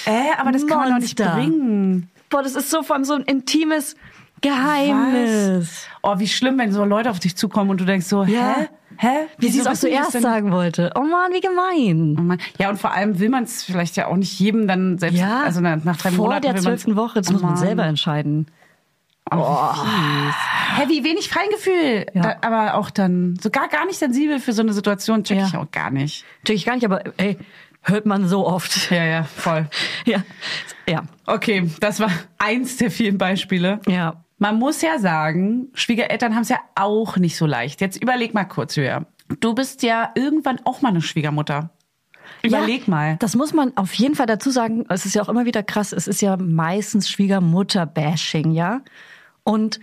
[0.07, 1.37] Äh, aber das kann man doch nicht Monster.
[1.37, 2.11] bringen.
[2.31, 3.97] Boah, das ist so vor allem so ein intimes
[4.41, 5.87] Geheimnis.
[6.03, 8.57] Oh, wie schlimm, wenn so Leute auf dich zukommen und du denkst so, Ja.
[8.59, 8.69] hä?
[9.01, 9.27] Hä?
[9.39, 10.23] Wie sie es auch zuerst denn?
[10.23, 10.91] sagen wollte.
[10.97, 12.17] Oh Mann, wie gemein.
[12.19, 12.39] Oh Mann.
[12.59, 15.43] Ja, und vor allem will man es vielleicht ja auch nicht jedem dann selbst, Ja,
[15.45, 17.85] also nach drei vor Monaten der will man's- zwölften Woche, das Oh muss man selber
[17.85, 18.47] entscheiden.
[19.31, 19.37] Oh,
[20.77, 22.07] Hä, wie wenig Feingefühl.
[22.15, 22.23] Ja.
[22.23, 25.47] Da, aber auch dann so gar, gar nicht sensibel für so eine Situation, check Ja.
[25.47, 26.25] ich auch gar nicht.
[26.43, 27.37] Natürlich gar nicht, aber ey,
[27.89, 28.91] hört man so oft.
[28.91, 29.69] Ja, ja, voll.
[30.05, 30.23] Ja.
[30.89, 31.03] Ja.
[31.27, 33.81] Okay, das war eins der vielen Beispiele.
[33.87, 34.25] Ja.
[34.39, 37.81] Man muss ja sagen, Schwiegereltern haben es ja auch nicht so leicht.
[37.81, 39.05] Jetzt überleg mal kurz, Julia.
[39.41, 41.71] Du bist ja irgendwann auch mal eine Schwiegermutter.
[42.43, 43.17] Überleg ja, mal.
[43.19, 44.87] Das muss man auf jeden Fall dazu sagen.
[44.89, 45.93] Es ist ja auch immer wieder krass.
[45.93, 48.81] Es ist ja meistens Schwiegermutter-Bashing, ja.
[49.45, 49.81] Und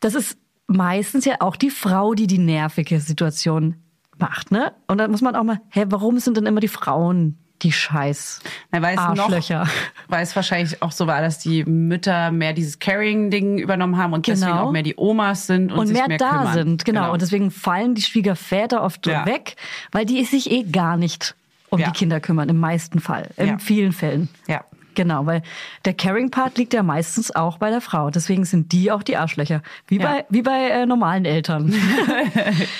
[0.00, 3.83] das ist meistens ja auch die Frau, die die nervige Situation
[4.20, 4.72] macht, ne?
[4.86, 8.40] Und dann muss man auch mal, hä, warum sind denn immer die Frauen die Scheiß
[8.72, 9.66] Na, weil es Arschlöcher?
[10.08, 14.26] Weil es wahrscheinlich auch so war, dass die Mütter mehr dieses Carrying-Ding übernommen haben und
[14.26, 14.64] deswegen Genau.
[14.66, 16.52] auch mehr die Omas sind und, und sich mehr, mehr da kümmern.
[16.52, 17.12] sind, genau.
[17.12, 19.24] Und deswegen fallen die Schwiegerväter oft Ja.
[19.24, 19.56] weg,
[19.92, 21.36] weil die sich eh gar nicht
[21.70, 21.86] um Ja.
[21.86, 23.58] die Kinder kümmern, im meisten Fall, in Ja.
[23.58, 24.28] vielen Fällen.
[24.46, 24.64] Ja.
[24.94, 25.42] Genau, weil
[25.84, 28.10] der Caring-Part liegt ja meistens auch bei der Frau.
[28.10, 29.62] Deswegen sind die auch die Arschlöcher.
[29.88, 30.06] Wie Ja.
[30.10, 31.74] bei, wie bei äh, normalen Eltern.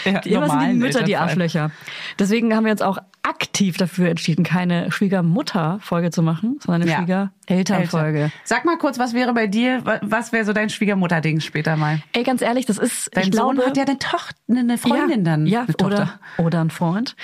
[0.04, 1.16] Ja, Die, immer sind die normalen Mütter die.
[1.16, 1.70] Arschlöcher.
[2.18, 6.98] Deswegen haben wir uns auch aktiv dafür entschieden, keine Schwiegermutter-Folge zu machen, sondern eine Ja.
[7.46, 8.18] Schwiegereltern-Folge.
[8.18, 8.32] Eltern.
[8.44, 12.00] Sag mal kurz, was wäre bei dir, wa- was wäre so dein Schwiegermutter-Ding später mal?
[12.12, 15.24] Ey, ganz ehrlich, das ist, Dein ich Sohn glaube, hat ja eine Tochter, eine Freundin
[15.24, 15.46] dann.
[15.46, 15.86] Ja, Tochter.
[15.86, 17.16] oder, oder ein Freund.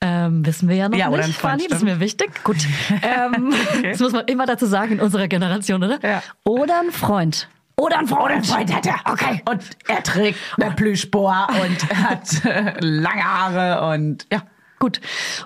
[0.00, 2.44] Ähm, wissen wir ja noch Ja, nicht, Fanny, das ist mir wichtig.
[2.44, 2.56] Gut.
[3.02, 5.98] Ähm, Das muss man immer dazu sagen in unserer Generation, oder?
[6.02, 6.22] Ja.
[6.44, 7.48] Oder ein Freund.
[7.76, 8.46] Oder ein Freund.
[8.46, 8.96] Freund hat er.
[9.04, 9.42] Okay.
[9.48, 14.42] Und er trägt eine Plüschboa und hat äh, lange Haare und ja.
[14.80, 15.00] Gut.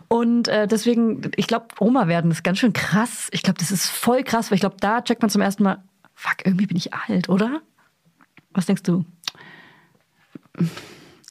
[0.09, 3.29] Und äh, deswegen, ich glaube, Oma werden ist ganz schön krass.
[3.33, 5.83] Ich glaube, das ist voll krass, weil ich glaube, da checkt man zum ersten Mal,
[6.15, 7.61] fuck, irgendwie bin ich alt, oder?
[8.53, 9.05] Was denkst du?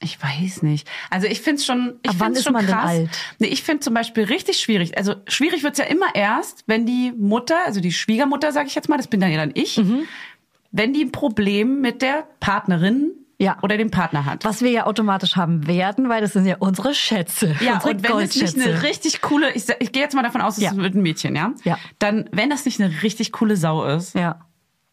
[0.03, 0.87] Ich weiß nicht.
[1.09, 2.89] Also ich finde es schon, ich find's ist schon krass.
[2.89, 3.09] alt?
[3.39, 4.97] Nee, ich finde zum Beispiel richtig schwierig.
[4.97, 8.89] Also schwierig wird's ja immer erst, wenn die Mutter, also die Schwiegermutter, sage ich jetzt
[8.89, 10.03] mal, das bin dann ja dann ich, Mhm.
[10.71, 13.57] wenn die ein Problem mit der Partnerin Ja.
[13.61, 14.43] oder dem Partner hat.
[14.45, 17.55] Was wir ja automatisch haben werden, weil das sind ja unsere Schätze.
[17.59, 20.41] Ja, unsere und wenn es nicht eine richtig coole, ich, ich gehe jetzt mal davon
[20.41, 20.75] aus, es Ja.
[20.75, 21.53] wird ein Mädchen, ja?
[21.63, 21.77] Ja.
[21.99, 24.39] Dann, wenn das nicht eine richtig coole Sau ist, Ja.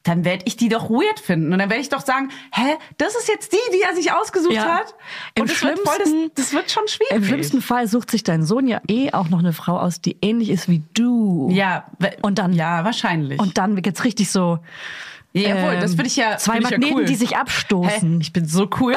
[0.09, 1.53] Dann werde ich die doch weird finden.
[1.53, 4.55] Und dann werde ich doch sagen, hä, das ist jetzt die, die er sich ausgesucht
[4.55, 4.65] Ja.
[4.79, 4.95] hat.
[5.35, 7.13] Im Und das wird, voll, schlimmsten- das, das wird schon schwierig.
[7.15, 10.17] Im schlimmsten Fall sucht sich dein Sohn ja eh auch noch eine Frau aus, die
[10.23, 11.49] ähnlich ist wie du.
[11.53, 11.85] Ja,
[12.23, 13.39] Und dann- Ja, wahrscheinlich.
[13.41, 14.59] Und dann geht's richtig so.
[15.35, 16.37] Jawohl, das ähm, würde ich ja.
[16.39, 17.05] Zwei find ich Magneten, ja cool.
[17.05, 17.37] die sich Hä?
[17.37, 18.21] abstoßen.
[18.21, 18.97] Ich bin so cool.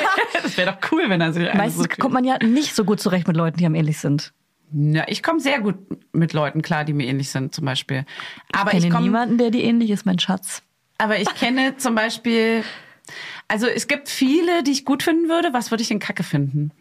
[0.42, 3.00] das wäre doch cool, wenn er sich Meistens so kommt man ja nicht so gut
[3.00, 4.32] zurecht mit Leuten, die am ähnlich sind.
[4.72, 5.76] Ja, ich komme sehr gut
[6.12, 8.04] mit Leuten klar, die mir ähnlich sind, zum Beispiel.
[8.52, 10.62] Aber ich ich, kenne komme niemanden, der dir ähnlich ist, mein Schatz.
[10.98, 12.62] Aber ich kenne zum Beispiel,
[13.48, 15.52] also es gibt viele, die ich gut finden würde.
[15.52, 16.72] Was würde ich denn kacke finden?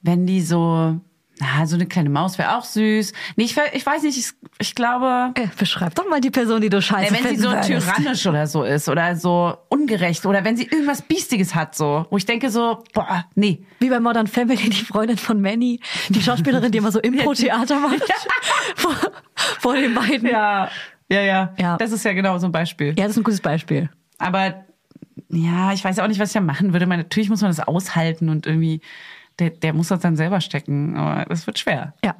[0.00, 1.00] Wenn die so,
[1.38, 3.12] na, so eine kleine Maus wäre auch süß.
[3.36, 6.68] Nee, ich, ich weiß nicht, ich, ich glaube, Äh, beschreib doch mal die Person, die
[6.70, 7.68] du scheiße wenn sie so würdest.
[7.68, 12.16] tyrannisch oder so ist oder so ungerecht oder wenn sie irgendwas Biestiges hat, so, wo
[12.16, 13.64] ich denke so, boah, nee.
[13.80, 18.02] Wie bei Modern Family, die Freundin von Manny, die Schauspielerin, die immer so Impro-Theater macht.
[18.76, 18.94] vor,
[19.60, 20.28] vor den beiden.
[20.28, 20.70] Ja,
[21.10, 21.76] ja, ja, Ja.
[21.76, 22.88] Das ist ja genau so ein Beispiel.
[22.96, 23.90] Ja, das ist ein gutes Beispiel.
[24.18, 24.64] Aber
[25.28, 26.86] ja, ich weiß auch nicht, was ich da machen würde.
[26.86, 28.80] Man, natürlich muss man das aushalten und irgendwie,
[29.38, 30.96] der, der muss das dann selber stecken.
[30.96, 31.94] Aber das wird schwer.
[32.04, 32.14] Ja.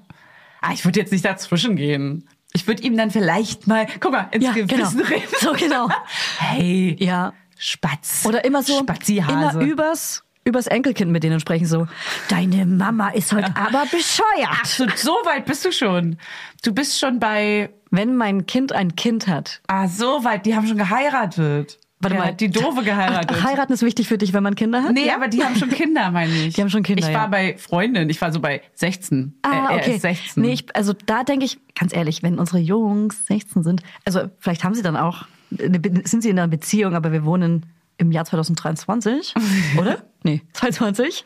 [0.61, 2.29] Ah, ich würde jetzt nicht dazwischen gehen.
[2.53, 4.67] Ich würde ihm dann vielleicht mal, guck mal, ins Ja, genau.
[4.67, 5.27] Gewissen reden.
[5.41, 5.89] So genau.
[6.39, 7.33] Hey, Ja.
[7.59, 8.25] Spatz.
[8.27, 9.33] Oder immer so Spazihase.
[9.59, 11.89] immer übers übers Enkelkind mit denen sprechen so.
[12.29, 14.49] Deine Mama ist heute aber bescheuert.
[14.49, 16.19] Ach, so, so weit bist du schon.
[16.63, 20.67] Du bist schon bei, Wenn mein Kind ein Kind hat, ah, so weit, die haben
[20.69, 21.79] schon geheiratet.
[22.01, 22.35] Warte Der mal.
[22.35, 23.31] die Doofe geheiratet.
[23.41, 24.93] Ach, heiraten ist wichtig für dich, wenn man Kinder hat?
[24.93, 25.15] Nee, ja?
[25.17, 26.55] aber die haben schon Kinder, meine ich.
[26.55, 27.27] Die haben schon Kinder, Ich war ja.
[27.29, 29.35] bei Freundin, ich war so bei 16.
[29.43, 29.95] Ah, Äh, okay.
[29.97, 30.43] ist 16.
[30.43, 34.63] Nee, ich, also da denke ich, ganz ehrlich, wenn unsere Jungs 16 sind, also vielleicht
[34.63, 35.25] haben sie dann auch,
[35.59, 37.65] eine sind sie in einer Beziehung, aber wir wohnen
[37.97, 39.35] im Jahr 2023,
[39.79, 40.03] oder?
[40.23, 41.25] Nee, 22.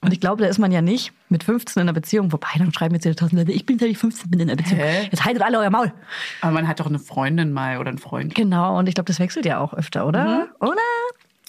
[0.00, 2.72] Und ich glaube, da ist man ja nicht mit 15 in einer Beziehung, wobei dann
[2.72, 4.80] schreiben jetzt wieder tausend Leute, ich bin seit ich 15 bin in einer Beziehung.
[4.80, 5.08] Hä?
[5.10, 5.92] Jetzt haltet alle euer Maul.
[6.40, 8.34] aber man hat doch eine Freundin mal oder einen Freund.
[8.34, 10.48] Genau, und ich glaube, das wechselt ja auch öfter, oder?
[10.60, 10.76] Oder?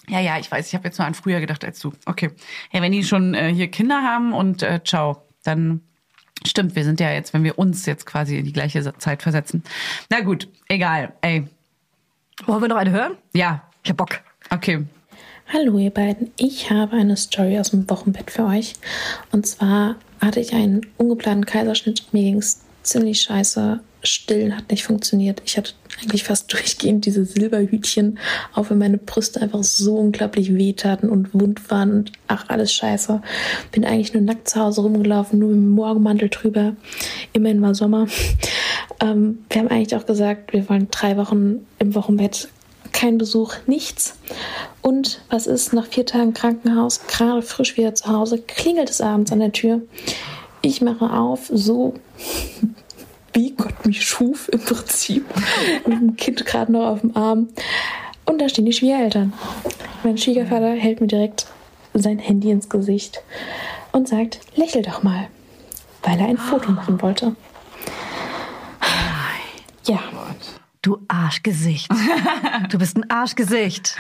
[0.10, 0.68] Ja, ja, ich weiß.
[0.68, 1.92] Ich habe jetzt nur an früher gedacht als du.
[2.06, 2.32] Okay.
[2.72, 5.82] Ja, wenn die schon äh, hier Kinder haben und äh, ciao, dann
[6.46, 9.64] stimmt, wir sind ja jetzt, wenn wir uns jetzt quasi in die gleiche Zeit versetzen.
[10.10, 11.12] Na gut, egal.
[11.22, 11.46] Ey,
[12.46, 13.14] Wollen wir noch eine hören?
[13.34, 14.20] ja, Ich hab Bock.
[14.50, 14.86] okay.
[15.54, 18.74] Hallo ihr beiden, ich habe eine Story aus dem Wochenbett für euch.
[19.32, 22.04] Und zwar hatte ich einen ungeplanten Kaiserschnitt.
[22.12, 23.80] Mir ging es ziemlich scheiße.
[24.04, 25.42] Stillen hat nicht funktioniert.
[25.46, 28.20] Ich hatte eigentlich fast durchgehend diese Silberhütchen,
[28.56, 33.22] auch wenn meine Brüste einfach so unglaublich wehtaten und wund waren und ach, alles scheiße.
[33.72, 36.76] Bin eigentlich nur nackt zu Hause rumgelaufen, nur mit dem Morgenmantel drüber.
[37.32, 38.08] Immerhin war Sommer.
[39.00, 42.48] Ähm, wir haben eigentlich auch gesagt, wir wollen drei Wochen im Wochenbett
[42.98, 44.18] kein Besuch, nichts.
[44.82, 49.32] Und was ist nach vier Tagen Krankenhaus, gerade frisch wieder zu Hause, klingelt es abends
[49.32, 49.82] an der Tür.
[50.64, 51.94] Ich mache auf, so
[53.34, 55.26] wie Gott mich schuf im Prinzip,
[55.86, 57.50] mit dem Kind gerade noch auf dem Arm.
[58.26, 59.32] Und da stehen die Schwiegereltern.
[60.04, 61.46] Mein Schwiegervater hält mir direkt
[61.94, 63.22] sein Handy ins Gesicht
[63.92, 65.28] und sagt, lächel doch mal,
[66.02, 67.36] weil er ein Foto machen wollte.
[69.86, 70.00] Ja,
[70.82, 71.90] Du Arschgesicht.
[72.70, 73.98] Du bist ein Arschgesicht.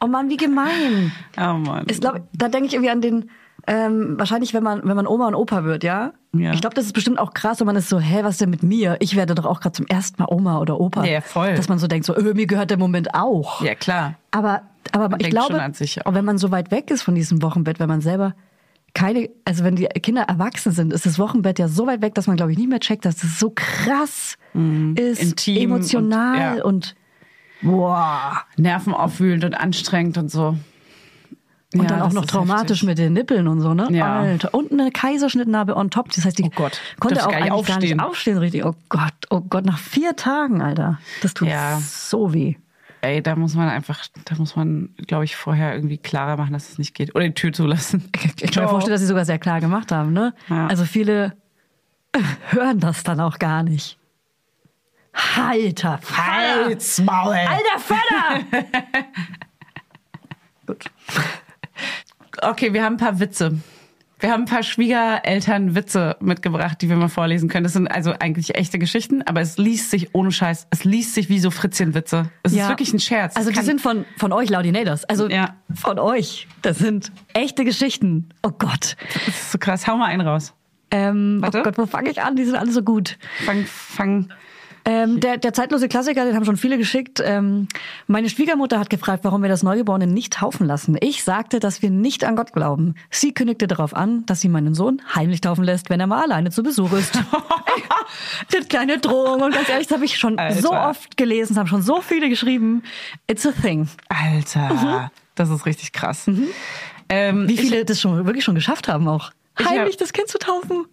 [0.00, 1.12] Oh Mann, wie gemein.
[1.36, 1.84] Oh Mann.
[1.88, 3.30] Ich glaube, da denke ich irgendwie an den,
[3.66, 6.12] ähm, wahrscheinlich, wenn man, wenn man Oma und Opa wird, ja?
[6.32, 6.52] Ja.
[6.52, 8.62] Ich glaube, das ist bestimmt auch krass, wenn man ist so, hä, was denn mit
[8.62, 8.96] mir?
[9.00, 11.04] Ich werde doch auch gerade zum ersten Mal Oma oder Opa.
[11.04, 11.54] Ja, voll.
[11.54, 13.60] Dass man so denkt, so, öh, mir gehört der Moment auch.
[13.62, 14.14] ja, klar.
[14.30, 15.54] Aber, aber ich denkt glaube,
[16.14, 18.34] wenn man so weit weg ist von diesem Wochenbett, wenn man selber
[18.98, 22.26] keine, also wenn die Kinder erwachsen sind, ist das Wochenbett ja so weit weg, dass
[22.26, 24.94] man, glaube ich, nicht mehr checkt, dass das so krass ist, Mhm.
[24.96, 26.94] Intim emotional und-
[27.62, 28.42] und, boah.
[28.56, 30.56] Nervenaufwühlend und anstrengend und so.
[31.74, 32.86] Und Ja, dann auch noch ist traumatisch heftig.
[32.88, 33.86] mit den Nippeln und so, ne?
[33.90, 34.20] Ja.
[34.20, 34.54] Alter.
[34.54, 36.10] Und eine Kaiserschnittnarbe on top.
[36.14, 36.80] Das heißt, die Oh Gott.
[36.98, 37.96] konnte auch gar nicht eigentlich gar aufstehen.
[37.98, 38.64] nicht aufstehen, richtig.
[38.64, 40.98] Oh Gott, oh Gott, nach vier Tagen, Alter.
[41.22, 41.78] Das tut Ja.
[41.78, 42.56] so weh.
[43.00, 46.70] Ey, da muss man einfach, da muss man, glaube ich, vorher irgendwie klarer machen, dass
[46.70, 47.14] es nicht geht.
[47.14, 48.10] Oder die Tür zulassen.
[48.40, 50.34] Ich kann mir vorstellen, dass sie sogar sehr klar gemacht haben, ne?
[50.48, 50.66] Ja.
[50.66, 51.36] Also viele
[52.50, 53.98] hören das dann auch gar nicht.
[55.14, 57.34] Halter, Halsmaul!
[57.34, 58.44] Alter Vater!
[60.66, 60.84] Gut.
[62.40, 63.58] Okay, wir haben ein paar Witze.
[64.20, 67.64] Wir haben ein paar Schwiegereltern-Witze mitgebracht, die wir mal vorlesen können.
[67.64, 70.66] Das sind also eigentlich echte Geschichten, aber es liest sich ohne Scheiß.
[70.70, 72.30] Es liest sich wie so Fritzchen-Witze.
[72.42, 73.36] Es ist wirklich ein Scherz.
[73.36, 75.04] Also die sind von, von euch, Laudinators.
[75.04, 75.54] Also Ja.
[75.72, 76.48] von euch.
[76.62, 78.30] Das sind echte Geschichten.
[78.42, 78.96] Oh Gott.
[79.26, 79.86] Das ist so krass.
[79.86, 80.52] Hau mal einen raus.
[80.90, 81.62] Ähm, oh Warte.
[81.62, 82.34] Gott, wo fange ich an?
[82.34, 83.18] Die sind alle so gut.
[83.44, 84.32] Fang, fang.
[84.90, 87.20] Ähm, der, der zeitlose Klassiker, den haben schon viele geschickt.
[87.22, 87.68] Ähm,
[88.06, 90.96] meine Schwiegermutter hat gefragt, warum wir das Neugeborene nicht taufen lassen.
[91.00, 92.94] Ich sagte, dass wir nicht an Gott glauben.
[93.10, 96.50] Sie kündigte darauf an, dass sie meinen Sohn heimlich taufen lässt, wenn er mal alleine
[96.50, 97.12] zu Besuch ist.
[98.50, 99.42] das kleine Drohung.
[99.42, 100.62] Und ganz ehrlich, das habe ich schon Alter.
[100.62, 102.82] so oft gelesen, es haben schon so viele geschrieben.
[103.26, 103.88] It's a thing.
[104.08, 106.30] Alter, das ist richtig krass.
[107.10, 109.32] Ähm, Wie viele das schon wirklich schon geschafft haben auch.
[109.58, 110.86] Ich Heimlich hab- das Kind zu taufen.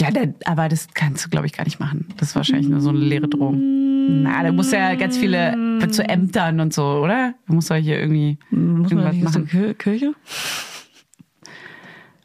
[0.00, 2.08] Ja, der, aber das kannst du, glaube ich, gar nicht machen.
[2.18, 4.22] Das ist wahrscheinlich nur so eine leere Drohung.
[4.22, 7.34] Na, da muss ja ganz viele zu Ämtern und so, oder?
[7.46, 9.46] Da muss er hier irgendwie Muss man irgendwas der machen.
[9.48, 10.14] Kir- Kirche?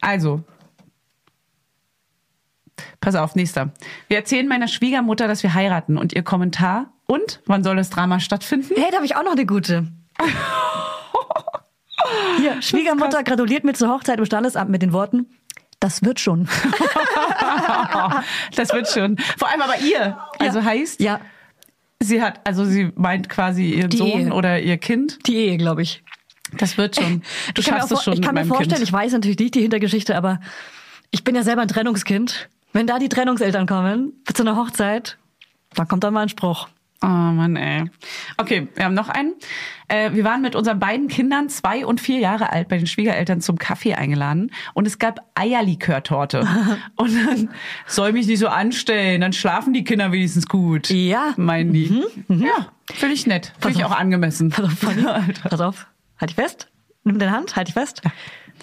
[0.00, 0.42] Also,
[3.00, 3.72] pass auf, nächster.
[4.08, 6.92] Wir erzählen meiner Schwiegermutter, dass wir heiraten und ihr Kommentar.
[7.06, 8.72] Und wann soll das Drama stattfinden?
[8.76, 9.88] Hey, da habe ich auch noch eine gute.
[12.38, 15.26] Hier, Schwiegermutter gratuliert mir zur Hochzeit im Standesamt mit den Worten,
[15.84, 16.48] das wird schon.
[18.56, 19.16] Das wird schon.
[19.38, 20.16] Vor allem aber ihr.
[20.38, 20.64] Also Ja.
[20.64, 21.20] heißt, Ja,
[22.00, 24.32] sie hat, also sie meint quasi ihren Die Sohn Ehe.
[24.32, 25.18] oder ihr Kind.
[25.26, 26.02] die Ehe, glaube ich.
[26.56, 27.22] Das wird schon.
[27.54, 28.82] Du ich schaffst es schon ich kann mir vorstellen, Kind.
[28.82, 30.40] ich weiß natürlich nicht die Hintergeschichte, aber
[31.10, 32.48] ich bin ja selber ein Trennungskind.
[32.72, 35.18] Wenn da die Trennungseltern kommen zu einer Hochzeit,
[35.74, 36.68] dann kommt da mal ein Spruch.
[37.02, 37.84] Oh Mann, ey.
[38.38, 39.34] Okay, wir haben noch einen.
[39.88, 43.42] Äh, wir waren mit unseren beiden Kindern, zwei und vier Jahre alt, bei den Schwiegereltern
[43.42, 46.40] zum Kaffee eingeladen und es gab Eierlikörtorte.
[46.96, 47.50] und dann
[47.86, 50.88] soll mich nicht so anstellen, dann schlafen die Kinder wenigstens gut.
[50.88, 51.34] Ja.
[51.36, 52.04] Meinen die.
[52.28, 53.52] Mhm, Ja, finde ich nett.
[53.60, 54.48] Finde ich auch angemessen.
[54.50, 54.80] Pass auf.
[55.42, 55.86] Pass auf.
[56.18, 56.68] Halt dich fest.
[57.02, 58.00] Nimm deine Hand, halt dich fest.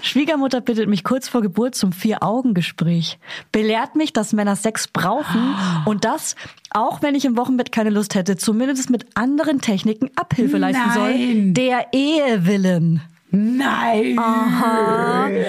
[0.02, 3.20] Schwiegermutter bittet mich kurz vor Geburt zum Vier-Augen-Gespräch.
[3.52, 6.36] Belehrt mich, dass Männer Sex brauchen und das,
[6.72, 11.12] auch wenn ich im Wochenbett keine Lust hätte, zumindest mit anderen Techniken Abhilfe leisten soll.
[11.12, 11.54] Nein.
[11.54, 13.02] Der Ehe willen.
[13.32, 14.20] Nein.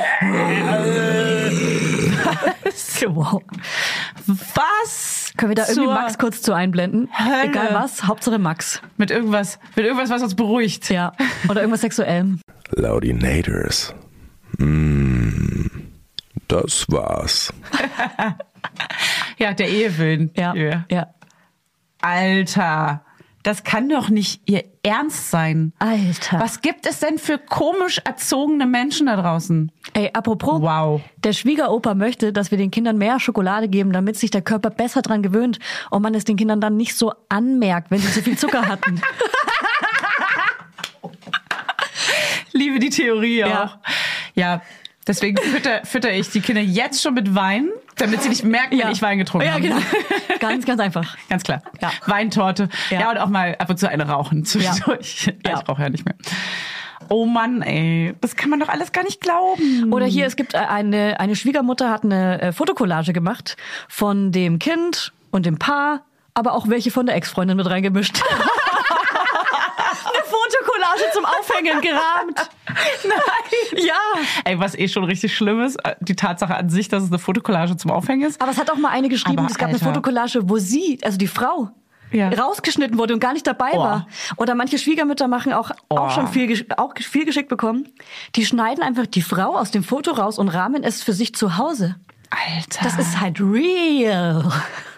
[3.04, 3.42] Wow.
[4.54, 5.32] Was?
[5.36, 7.08] Können wir da irgendwie Max kurz zu einblenden?
[7.12, 7.48] Hölle.
[7.48, 8.80] Egal was, Hauptsache Max.
[8.96, 10.88] Mit irgendwas, mit irgendwas, was uns beruhigt.
[10.88, 11.12] Ja.
[11.48, 12.38] Oder irgendwas sexuellem.
[12.70, 13.92] Laudinators.
[14.62, 15.66] Mm,
[16.48, 17.52] das war's.
[19.38, 20.30] Ja, der Ehewillen.
[20.36, 20.54] Ja.
[20.88, 21.08] Ja.
[22.00, 23.04] Alter,
[23.42, 25.72] das kann doch nicht ihr Ernst sein.
[25.80, 26.38] Alter.
[26.38, 29.72] Was gibt es denn für komisch erzogene Menschen da draußen?
[29.94, 30.60] Ey, apropos.
[30.62, 31.00] Wow.
[31.24, 35.02] Der Schwiegeroper möchte, dass wir den Kindern mehr Schokolade geben, damit sich der Körper besser
[35.02, 35.58] dran gewöhnt
[35.90, 39.00] und man es den Kindern dann nicht so anmerkt, wenn sie zu viel Zucker hatten.
[42.52, 43.64] Liebe die Theorie Ja.
[43.64, 43.78] auch.
[44.34, 44.62] Ja,
[45.06, 48.90] deswegen fütter, fütter ich die Kinder jetzt schon mit Wein, damit sie nicht merken, wenn
[48.90, 49.62] ich Wein getrunken ja, habe.
[49.62, 49.78] genau.
[50.40, 51.16] Ganz, ganz einfach.
[51.28, 51.62] Ganz klar.
[51.80, 51.92] Ja.
[52.06, 52.68] Weintorte.
[52.90, 53.00] Ja.
[53.00, 53.10] Ja.
[53.10, 55.26] und auch mal ab und zu eine rauchen zwischendurch.
[55.26, 55.32] Ja.
[55.62, 56.14] Ich rauche ja nicht mehr.
[57.08, 58.14] Oh Mann, ey.
[58.20, 59.92] Das kann man doch alles gar nicht glauben.
[59.92, 63.56] Oder hier, es gibt äh, eine, eine Schwiegermutter hat eine äh, Fotokollage gemacht
[63.88, 66.02] von dem Kind und dem Paar,
[66.34, 68.22] aber auch welche von der Ex-Freundin mit reingemischt.
[70.92, 72.50] Fotokollage zum Aufhängen gerahmt.
[73.04, 73.84] Nein.
[73.86, 73.94] Ja.
[74.44, 77.18] Ey, was eh schon richtig schlimm ist, äh, die Tatsache an sich, dass es eine
[77.18, 78.40] Fotokollage zum Aufhängen ist.
[78.40, 79.82] Aber es hat auch mal eine geschrieben, Aber, es gab Alter.
[79.84, 81.70] eine Fotokollage, wo sie, also die Frau,
[82.10, 82.28] Ja.
[82.28, 83.78] rausgeschnitten wurde und gar nicht dabei Oh.
[83.78, 84.06] war.
[84.36, 85.96] Oder manche Schwiegermütter machen auch, Oh.
[85.96, 87.88] auch schon viel, auch viel geschickt bekommen.
[88.36, 91.56] Die schneiden einfach die Frau aus dem Foto raus und rahmen es für sich zu
[91.56, 91.96] Hause.
[92.30, 92.84] Alter.
[92.84, 94.50] Das ist halt real.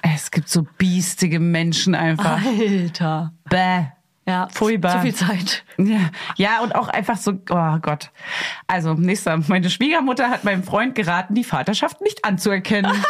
[0.02, 2.40] es gibt so biestige Menschen einfach.
[2.44, 3.32] Alter.
[3.48, 3.86] Bäh.
[4.26, 4.92] Ja, Furchtbar.
[4.92, 5.64] Zu viel Zeit.
[5.76, 8.10] Ja, ja, und auch einfach so, oh Gott.
[8.66, 9.36] Also, nächster.
[9.48, 12.90] Meine Schwiegermutter hat meinem Freund geraten, die Vaterschaft nicht anzuerkennen.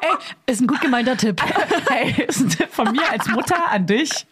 [0.00, 1.40] Ey, ist ein gut gemeinter Tipp.
[1.88, 4.26] hey, ist ein Tipp von mir als Mutter an dich.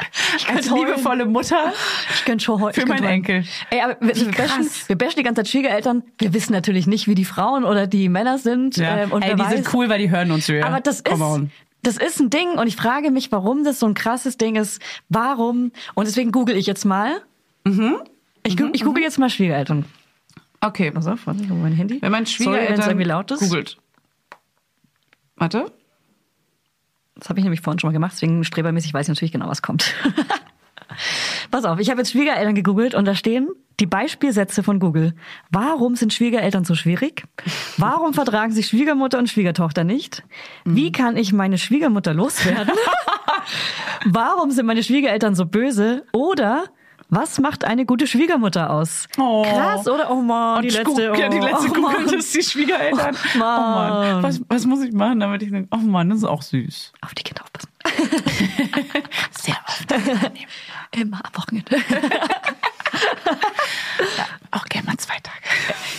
[0.54, 0.88] Als heulen.
[0.88, 1.72] liebevolle Mutter.
[2.14, 2.80] Ich könnte schon heute.
[2.80, 3.44] Für meinen Enkel.
[3.70, 6.02] Ey, aber wir, wir, bashen, wir bashen die ganze Zeit Schwiegereltern.
[6.18, 8.76] Wir wissen natürlich nicht, wie die Frauen oder die Männer sind.
[8.76, 8.98] Ja.
[8.98, 10.66] Ähm, und wer die weiß, sind cool, weil die hören uns ja.
[10.66, 11.50] Aber das ist, on.
[11.82, 14.80] Das ist ein Ding und ich frage mich, warum das so ein krasses Ding ist.
[15.08, 15.72] Warum?
[15.94, 17.22] Und deswegen google ich jetzt mal.
[17.64, 17.96] Mhm.
[18.44, 19.84] Ich, gu- ich google jetzt mal Schwiegereltern.
[20.60, 20.92] Okay.
[20.94, 22.00] Auf, warte, mein Handy.
[22.00, 23.40] Wenn mein Sorry, Schwiegereltern irgendwie laut ist.
[23.40, 23.78] googelt.
[25.36, 25.72] Warte.
[27.16, 29.62] Das habe ich nämlich vorhin schon mal gemacht, deswegen strebermäßig weiß ich natürlich genau, was
[29.62, 29.92] kommt.
[31.50, 33.48] Pass auf, ich habe jetzt Schwiegereltern gegoogelt und da stehen
[33.80, 35.14] die Beispielsätze von Google.
[35.50, 37.24] Warum sind Schwiegereltern so schwierig?
[37.78, 40.22] Warum vertragen sich Schwiegermutter und Schwiegertochter nicht?
[40.64, 42.74] Wie kann ich meine Schwiegermutter loswerden?
[44.04, 46.04] Warum sind meine Schwiegereltern so böse?
[46.12, 46.64] Oder
[47.14, 49.06] was macht eine gute Schwiegermutter aus?
[49.18, 49.42] Oh.
[49.42, 50.10] Krass, oder?
[50.10, 50.84] Oh Mann, die letzte.
[50.84, 52.06] guck, ja, die oh, letzte oh Mann.
[52.06, 53.14] ist die Schwiegereltern.
[53.34, 53.58] Oh Mann.
[53.58, 54.22] Oh Mann.
[54.22, 56.92] Was, was muss ich machen, damit ich denke, oh Mann, das ist auch süß.
[57.02, 57.68] Auf die Kinder aufpassen.
[59.30, 59.92] Sehr oft.
[60.92, 61.76] Immer am Wochenende.
[64.50, 65.38] Auch gerne mal zwei Tage.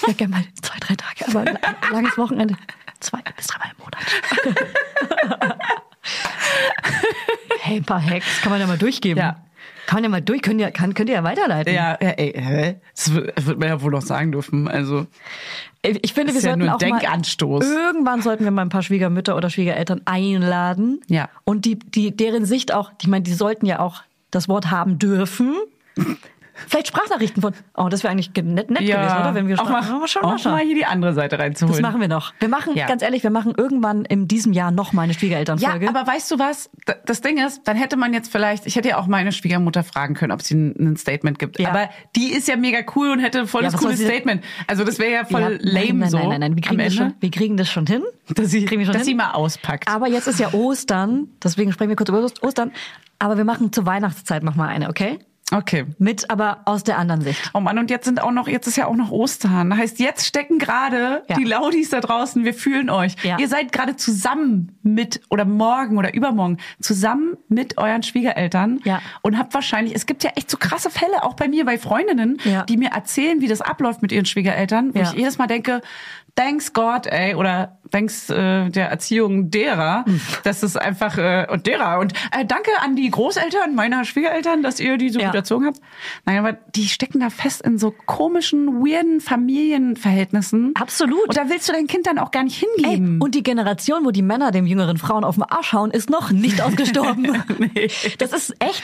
[0.08, 1.58] Ja, gerne mal zwei, drei Tage, aber ein
[1.91, 2.56] langes Wochenende.
[2.99, 4.06] Zwei bis dreimal im Monat.
[7.60, 9.19] hey, ein paar Hacks kann man ja mal durchgeben.
[9.19, 9.43] Ja.
[9.86, 11.73] Kann man ja mal durch, könnt ihr, kann, könnt ihr ja weiterleiten.
[11.73, 12.79] Ja, ja ey, hä?
[12.95, 14.67] Das wird, man ja wohl noch sagen dürfen.
[14.69, 15.08] Also,
[15.82, 17.65] Ich finde, wir ist ja sollten nur ein auch mal, Denkanstoß.
[17.65, 21.01] irgendwann sollten wir mal ein paar Schwiegermütter oder Schwiegereltern einladen.
[21.08, 21.29] Ja.
[21.43, 24.03] Und die, die, deren Sicht auch, ich meine, die sollten ja auch
[24.36, 25.56] das Wort haben dürfen.
[26.67, 29.36] Vielleicht Sprachnachrichten von, oh, das wäre eigentlich ge- nett, nett gewesen, oder?
[29.36, 31.82] Wenn wir auch, mal, mal schauen, auch mal hier die andere Seite reinzuholen.
[31.82, 32.34] Das machen wir noch.
[32.39, 32.88] Wir machen, Ja.
[32.88, 35.89] ganz ehrlich, wir machen irgendwann in diesem Jahr noch mal eine Ja, Schwiegerelternfolge.
[35.89, 36.69] aber weißt du was?
[37.06, 40.13] Das Ding ist, dann hätte man jetzt vielleicht, ich hätte ja auch meine Schwiegermutter fragen
[40.15, 41.60] können, ob sie ein, Statement gibt.
[41.60, 41.69] Ja.
[41.69, 44.43] Aber die ist ja mega cool und hätte ein volles Ja, cooles Statement.
[44.67, 46.17] Also das wäre ja voll Ja, lame nein, nein, so.
[46.17, 48.04] Nein, nein, nein, wir kriegen, das schon, wir kriegen das schon hin.
[48.30, 49.12] Dass sie, kriegen wir schon dass hin.
[49.12, 49.88] sie mal auspackt.
[49.88, 52.71] Aber jetzt ist ja Ostern, deswegen sprechen wir kurz über Ost- Ostern.
[53.19, 55.19] Aber wir machen zur Weihnachtszeit noch mal eine, okay?
[55.54, 55.86] Okay.
[56.00, 57.52] Mit aber aus der anderen Sicht.
[57.54, 59.76] Oh Mann, und jetzt sind auch noch, jetzt ist ja auch noch Ostern.
[59.78, 61.36] Heißt, jetzt stecken gerade Ja.
[61.38, 63.16] die Laudis da draußen, wir fühlen euch.
[63.24, 63.38] Ja.
[63.39, 68.80] Ihr seid gerade zusammen mit, oder morgen oder übermorgen, zusammen mit euren Schwiegereltern.
[68.84, 69.02] Ja.
[69.22, 72.38] Und habt wahrscheinlich, es gibt ja echt so krasse Fälle, auch bei mir, bei Freundinnen,
[72.44, 72.63] Ja.
[72.63, 75.82] die mir erzählen, wie das abläuft mit ihren Schwiegereltern, wo ich jedes Mal denke,
[76.36, 80.03] thanks God, ey, oder thanks äh, der Erziehung derer,
[80.43, 84.79] dass es einfach äh, und derer und äh, danke an die Großeltern meiner Schwiegereltern, dass
[84.82, 85.27] ihr die so Ja.
[85.27, 85.79] gut erzogen habt.
[86.25, 90.71] Nein, aber die stecken da fest in so komischen, weirden Familienverhältnissen.
[90.75, 91.27] Absolut.
[91.29, 93.21] Und da willst du dein Kind dann auch gar nicht Ey, hingeben.
[93.21, 96.32] und die Generation, wo die Männer dem jüngeren Frauen auf den Arsch hauen, ist noch
[96.32, 97.43] nicht ausgestorben.
[98.18, 98.82] Das ist echt,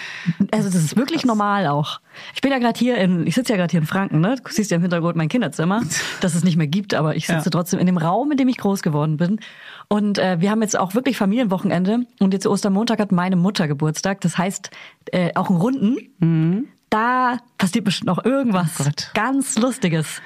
[0.51, 1.99] also das ist wirklich normal auch.
[2.36, 4.36] Ich bin ja gerade hier in, ich sitze ja gerade hier in Franken, ne?
[4.43, 5.81] Du siehst ja im Hintergrund mein Kinderzimmer,
[6.21, 7.51] das es nicht mehr gibt, aber ich sitze Ja.
[7.51, 9.39] trotzdem in dem Raum, in dem ich groß geworden bin.
[9.87, 14.21] Und äh, wir haben jetzt auch wirklich Familienwochenende und jetzt Ostermontag hat meine Mutter Geburtstag.
[14.21, 14.69] Das heißt,
[15.11, 16.67] äh, auch einen Runden.
[16.91, 20.21] Da passiert bestimmt noch irgendwas Oh ganz Lustiges.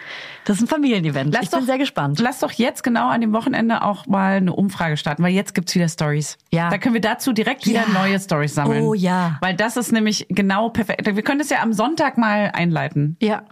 [0.46, 1.38] Das ist ein Familienevent.
[1.42, 2.20] ich bin sehr gespannt.
[2.20, 5.76] Lass doch jetzt genau an dem Wochenende auch mal eine Umfrage starten, weil jetzt gibt's
[5.76, 6.38] wieder Stories.
[6.52, 6.70] Ja.
[6.70, 7.94] Da können wir dazu direkt wieder Ja.
[7.94, 8.82] neue Stories sammeln.
[8.84, 9.38] Oh ja.
[9.42, 11.06] Weil das ist nämlich genau perfekt.
[11.06, 13.18] Wir können das ja am Sonntag mal einleiten.
[13.22, 13.44] Ja.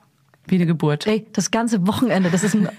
[0.51, 1.07] Wie eine Geburt.
[1.07, 2.69] Ey, das ganze Wochenende, das ist ein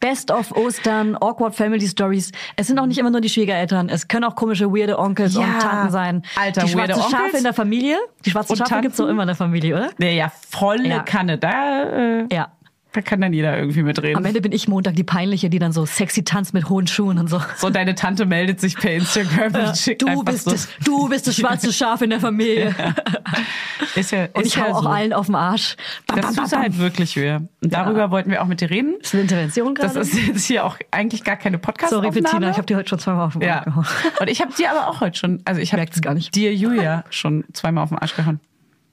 [0.00, 2.32] Best of Ostern, Awkward Family Stories.
[2.56, 5.40] Es sind auch nicht immer nur die Schwiegereltern, es können auch komische, weirde Onkels Ja.
[5.42, 6.22] und Tanten sein.
[6.36, 7.34] Alter, die schwarze weirde Schafe Onkels.
[7.38, 9.12] in der Familie, die schwarzen Und Schafe gibt's doch Tanten.
[9.14, 9.90] immer in der Familie, oder?
[9.98, 11.00] Ja, ja, volle Ja.
[11.00, 11.38] Kanne.
[11.38, 12.48] Da, äh, Ja.
[12.92, 14.16] Da kann dann jeder irgendwie mitreden.
[14.16, 17.18] Am Ende bin ich Montag die Peinliche, die dann so sexy tanzt mit hohen Schuhen
[17.18, 17.40] und so.
[17.56, 20.50] so, deine Tante meldet sich per Instagram und schickt Du bist, so.
[20.52, 22.74] das, du bist das schwarze Schaf in der Familie.
[23.94, 24.88] Ist ja, Und ist ich ja hau auch so.
[24.88, 25.76] allen auf den Arsch.
[26.06, 27.34] Bam, Das bam, bam, halt wirklich weh.
[27.36, 28.94] Und darüber wollten wir auch mit dir reden.
[29.00, 30.06] Ist eine Intervention Das gerade?
[30.06, 32.98] ist jetzt hier auch eigentlich gar keine podcast Sorry, Bettina, ich habe dir heute schon
[32.98, 33.64] zweimal auf den Arsch Ja.
[33.64, 33.86] gehauen.
[34.20, 36.34] Und ich habe dir aber auch heute schon, also ich habe Merkt's gar nicht.
[36.34, 38.40] dir Julia schon zweimal auf den Arsch gehauen.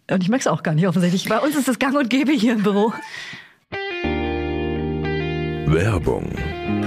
[0.10, 1.28] Und ich merk's auch gar nicht offensichtlich.
[1.30, 2.94] Bei uns ist das gang und gäbe hier im Büro.
[5.66, 6.30] Werbung.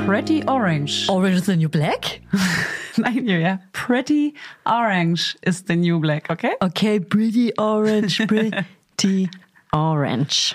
[0.06, 1.08] Pretty Orange.
[1.08, 2.20] Orange is the new black?
[2.98, 3.60] Nein, Julia.
[3.72, 4.34] Pretty
[4.66, 6.54] Orange is the new black, okay?
[6.62, 9.28] Okay, pretty orange, pretty
[9.72, 10.54] orange.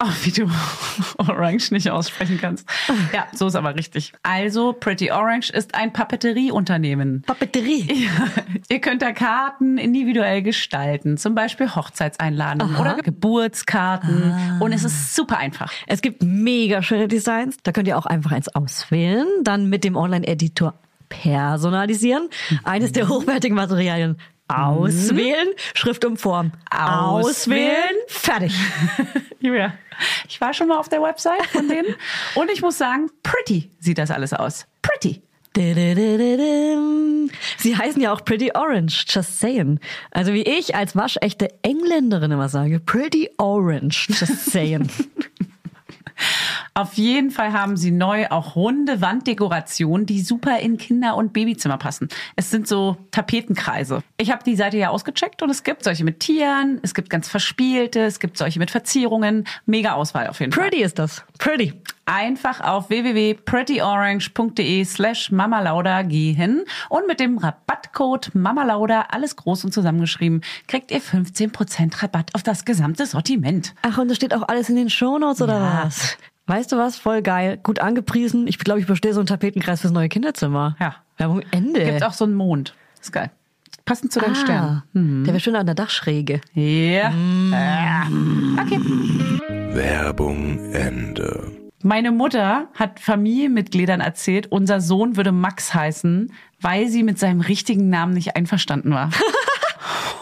[0.00, 0.48] Oh, wie du
[1.18, 2.68] Orange nicht aussprechen kannst.
[3.12, 4.12] Ja, so ist aber richtig.
[4.22, 7.22] Also, Pretty Orange ist ein Papeterieunternehmen.
[7.22, 7.86] Papeterie.
[8.08, 8.28] Ja,
[8.68, 14.60] ihr könnt da Karten individuell gestalten, zum Beispiel Hochzeitseinladungen oder Geburtskarten.
[14.60, 15.72] Und es ist super einfach.
[15.86, 17.56] Es gibt mega schöne Designs.
[17.64, 19.26] Da könnt ihr auch einfach eins auswählen.
[19.42, 20.74] Dann mit dem Online-Editor
[21.08, 22.28] personalisieren.
[22.64, 24.16] Eines der hochwertigen Materialien
[24.48, 25.48] auswählen.
[25.74, 26.98] Schriftumform auswählen.
[26.98, 27.96] Auswählen.
[28.08, 28.54] Fertig.
[29.40, 29.74] Julia,
[30.28, 31.94] ich war schon mal auf der Website von denen
[32.34, 34.66] und ich muss sagen, pretty sieht das alles aus.
[34.82, 35.22] Pretty.
[37.56, 39.80] Sie heißen ja auch Pretty Orange, just saying.
[40.12, 44.88] Also wie ich als waschechte Engländerin immer sage, Pretty Orange, just saying.
[46.78, 51.76] Auf jeden Fall haben sie neu auch runde Wanddekorationen, die super in Kinder- und Babyzimmer
[51.76, 52.08] passen.
[52.36, 54.04] Es sind so Tapetenkreise.
[54.16, 57.28] Ich habe die Seite ja ausgecheckt und es gibt solche mit Tieren, es gibt ganz
[57.28, 59.44] verspielte, es gibt solche mit Verzierungen.
[59.66, 60.68] Mega Auswahl auf jeden Fall.
[60.68, 61.24] Pretty ist das.
[61.38, 61.72] Pretty.
[62.06, 70.42] Einfach auf www.prettyorange.de slash mamalauda gehen und mit dem Rabattcode mamalauda, alles groß und zusammengeschrieben,
[70.68, 73.74] kriegt ihr 15% Rabatt auf das gesamte Sortiment.
[73.82, 75.82] Ach, und das steht auch alles in den Shownotes oder Ja.
[75.84, 76.16] was?
[76.48, 76.96] Weißt du was?
[76.98, 77.58] Voll geil.
[77.62, 78.46] Gut angepriesen.
[78.48, 80.76] Ich glaube, ich bestehe so einen Tapetenkreis fürs neue Kinderzimmer.
[80.80, 80.96] Ja.
[81.18, 81.84] Werbung Ende.
[81.84, 82.74] Gibt auch so einen Mond.
[83.00, 83.30] Ist geil.
[83.84, 84.82] Passend zu deinen Sternen.
[84.82, 86.40] ah, Der wäre schön an der Dachschräge.
[86.54, 87.10] Ja.
[87.10, 88.60] Äh.
[88.60, 88.80] Okay.
[89.74, 91.52] Werbung Ende.
[91.82, 97.88] Meine Mutter hat Familienmitgliedern erzählt, unser Sohn würde Max heißen, weil sie mit seinem richtigen
[97.88, 99.10] Namen nicht einverstanden war.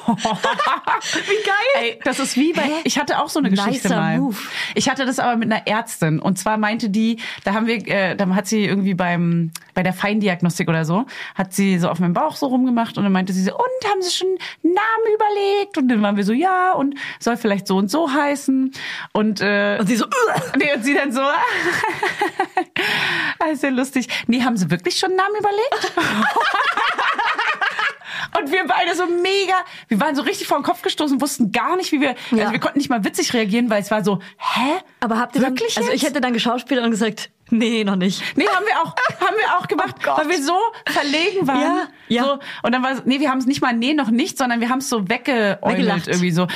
[0.17, 1.83] Wie geil!
[1.83, 2.73] Ey, das ist wie bei, Hä?
[2.85, 4.19] ich hatte auch so eine Geschichte Nicer mal.
[4.19, 4.37] move.
[4.75, 8.17] Ich hatte das aber mit einer Ärztin und zwar meinte die, da haben wir, äh,
[8.17, 12.15] da hat sie irgendwie beim, bei der Feindiagnostik oder so, hat sie so auf meinem
[12.15, 15.79] Bauch so rumgemacht und dann meinte sie so, und haben Sie schon einen Namen überlegt?
[15.79, 18.73] Und dann waren wir so, ja, und soll vielleicht so und so heißen
[19.13, 20.07] und, äh, Und sie so.
[20.57, 21.21] Nee, und sie dann so,
[23.41, 24.09] ah, ist ja lustig.
[24.27, 25.93] Nee, haben sie wirklich schon einen Namen überlegt?
[28.39, 29.55] Und wir beide so mega,
[29.89, 32.39] wir waren so richtig vor den Kopf gestoßen, wussten gar nicht, wie wir, Ja.
[32.41, 34.72] also wir konnten nicht mal witzig reagieren, weil es war so, hä?
[35.01, 38.23] aber habt ihr dann, Wirklich also ich hätte dann geschauspielert und gesagt, nee, noch nicht.
[38.37, 41.61] Nee, haben wir auch, haben wir auch gemacht, Oh weil wir so verlegen waren.
[41.61, 42.25] Ja, ja.
[42.25, 44.61] So, und dann war es, nee, wir haben es nicht mal, nee, noch nicht, sondern
[44.61, 46.09] wir haben es so weggeäumelt Weggelacht.
[46.09, 46.47] irgendwie so.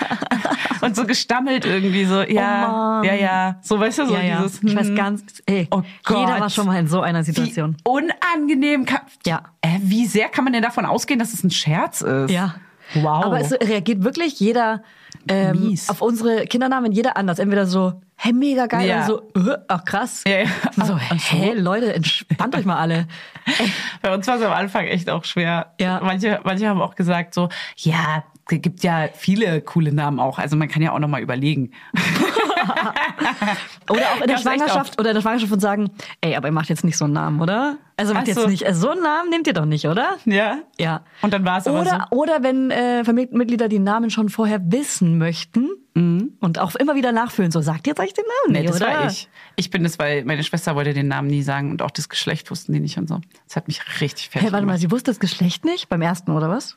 [0.80, 3.58] und so gestammelt irgendwie so, ja, Oh ja, ja.
[3.62, 4.42] So, weißt du, so ja, ja.
[4.42, 4.96] dieses, ich weiß hm.
[4.96, 6.40] ganz, ey, Oh jeder Gott.
[6.40, 7.76] war schon mal in so einer Wie Situation.
[7.84, 8.84] unangenehm.
[8.84, 9.42] Kann, Ja.
[9.60, 12.30] Äh, wie sehr kann man denn davon ausgehen, dass es ein Scherz ist?
[12.30, 12.56] Ja.
[12.94, 13.24] Wow.
[13.24, 14.82] Aber es reagiert wirklich jeder
[15.28, 17.38] ähm, auf unsere Kindernamen, jeder anders.
[17.38, 19.06] Entweder so, hey, mega geil, Ja.
[19.08, 20.22] oder so, äh, ach krass.
[20.26, 20.46] Ja, ja.
[20.84, 21.36] So, Ach so.
[21.36, 23.06] hä, Leute, entspannt euch mal alle.
[24.02, 25.72] Bei uns war es am Anfang echt auch schwer.
[25.80, 26.00] Ja.
[26.02, 30.38] Manche, manche haben auch gesagt so, ja, es gibt ja viele coole Namen auch.
[30.38, 31.70] Also man kann ja auch noch mal überlegen.
[33.90, 35.90] Oder auch in der Schwangerschaft oder in der Schwangerschaft und sagen,
[36.22, 37.76] ey, aber ihr macht jetzt nicht so einen Namen, oder?
[37.96, 38.46] Also macht Ach jetzt so.
[38.48, 40.16] nicht, also so einen Namen nehmt ihr doch nicht, oder?
[40.24, 40.58] Ja.
[40.80, 41.02] Ja.
[41.22, 45.18] Und dann war es aber Oder, oder wenn äh, Familienmitglieder die Namen schon vorher wissen
[45.18, 48.52] möchten und auch immer wieder nachfüllen, so sagt jetzt euch den Namen Mhm.
[48.52, 48.90] Nee, nicht, das oder?
[49.00, 49.28] war ich.
[49.56, 52.50] Ich bin das, weil meine Schwester wollte den Namen nie sagen und auch das Geschlecht
[52.50, 53.20] wussten die nicht und so.
[53.46, 54.80] Das hat mich richtig fertig Hey, warte mal, gemacht.
[54.80, 56.76] sie wusste das Geschlecht nicht beim ersten, oder was?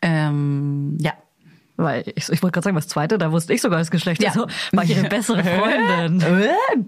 [0.00, 1.12] Ähm, ja.
[1.80, 4.20] Weil ich, ich wollte gerade sagen, das zweite, da wusste ich sogar das Geschlecht.
[4.20, 4.30] Ja.
[4.30, 6.18] Also war ich ihre bessere Freundin.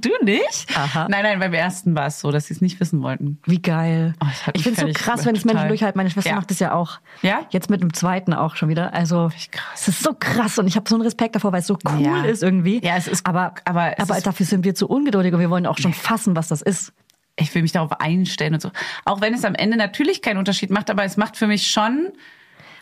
[0.01, 0.67] Du nicht?
[0.77, 1.07] Aha.
[1.09, 3.39] Nein, nein, beim ersten war es so, dass sie es nicht wissen wollten.
[3.47, 4.15] Wie geil.
[4.21, 5.97] Oh, ich finde es so krass, wenn es Menschen durchhalten.
[5.97, 6.37] Meine Schwester Ja.
[6.37, 6.99] macht das ja auch.
[7.23, 7.43] Ja?
[7.51, 8.93] Jetzt mit dem zweiten auch schon wieder.
[8.93, 9.31] Also
[9.75, 12.01] es ist so krass und ich habe so einen Respekt davor, weil es so cool
[12.03, 12.25] Ja.
[12.25, 12.85] ist irgendwie.
[12.85, 15.67] Ja, es ist- Aber, aber aber ist- dafür sind wir zu ungeduldig und wir wollen
[15.67, 16.93] auch schon fassen, was das ist.
[17.37, 18.73] Ich will mich darauf einstellen und so.
[19.05, 22.09] Auch wenn es am Ende natürlich keinen Unterschied macht, aber es macht für mich schon.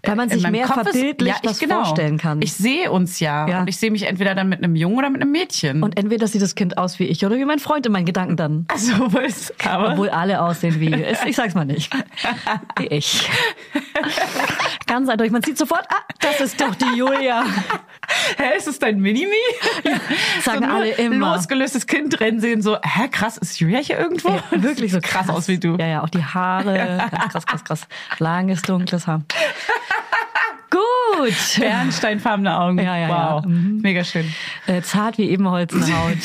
[0.04, 1.84] Weil man in sich mehr Kopf verbildlicht ja, ich, genau.
[1.84, 2.40] vorstellen kann.
[2.42, 3.48] Ich sehe uns ja.
[3.48, 3.60] Ja.
[3.60, 5.82] Und ich sehe mich entweder dann mit einem Jungen oder mit einem Mädchen.
[5.82, 8.36] und entweder sieht das Kind aus wie ich oder wie mein Freund in meinen Gedanken
[8.36, 8.66] dann.
[8.68, 11.92] also, was, aber Obwohl alle aussehen wie, ich, ich sag's mal nicht,
[12.78, 13.28] wie ich.
[14.86, 17.44] Ganz eindeutig, man sieht sofort, ah, das ist doch die Julia.
[18.36, 19.28] hä, ist es dein Minimi?
[20.42, 21.34] sagen so alle immer.
[21.34, 24.28] Losgelöstes Kind rennen sehen, so, hä, krass, ist Julia hier irgendwo?
[24.28, 25.76] Ja, wirklich so krass, aus wie du.
[25.76, 27.08] Ja, ja, auch die Haare.
[27.10, 27.88] Ganz krass, krass, krass.
[28.18, 29.22] Langes, dunkles Haar.
[30.70, 31.60] Gut.
[31.60, 32.78] Bernsteinfarbene Augen.
[32.78, 33.34] Ja, ja, ja.
[33.36, 33.44] wow.
[33.44, 33.80] Mhm.
[33.82, 34.32] Mega schön.
[34.66, 36.18] Äh, zart wie Ebenholzenhaut.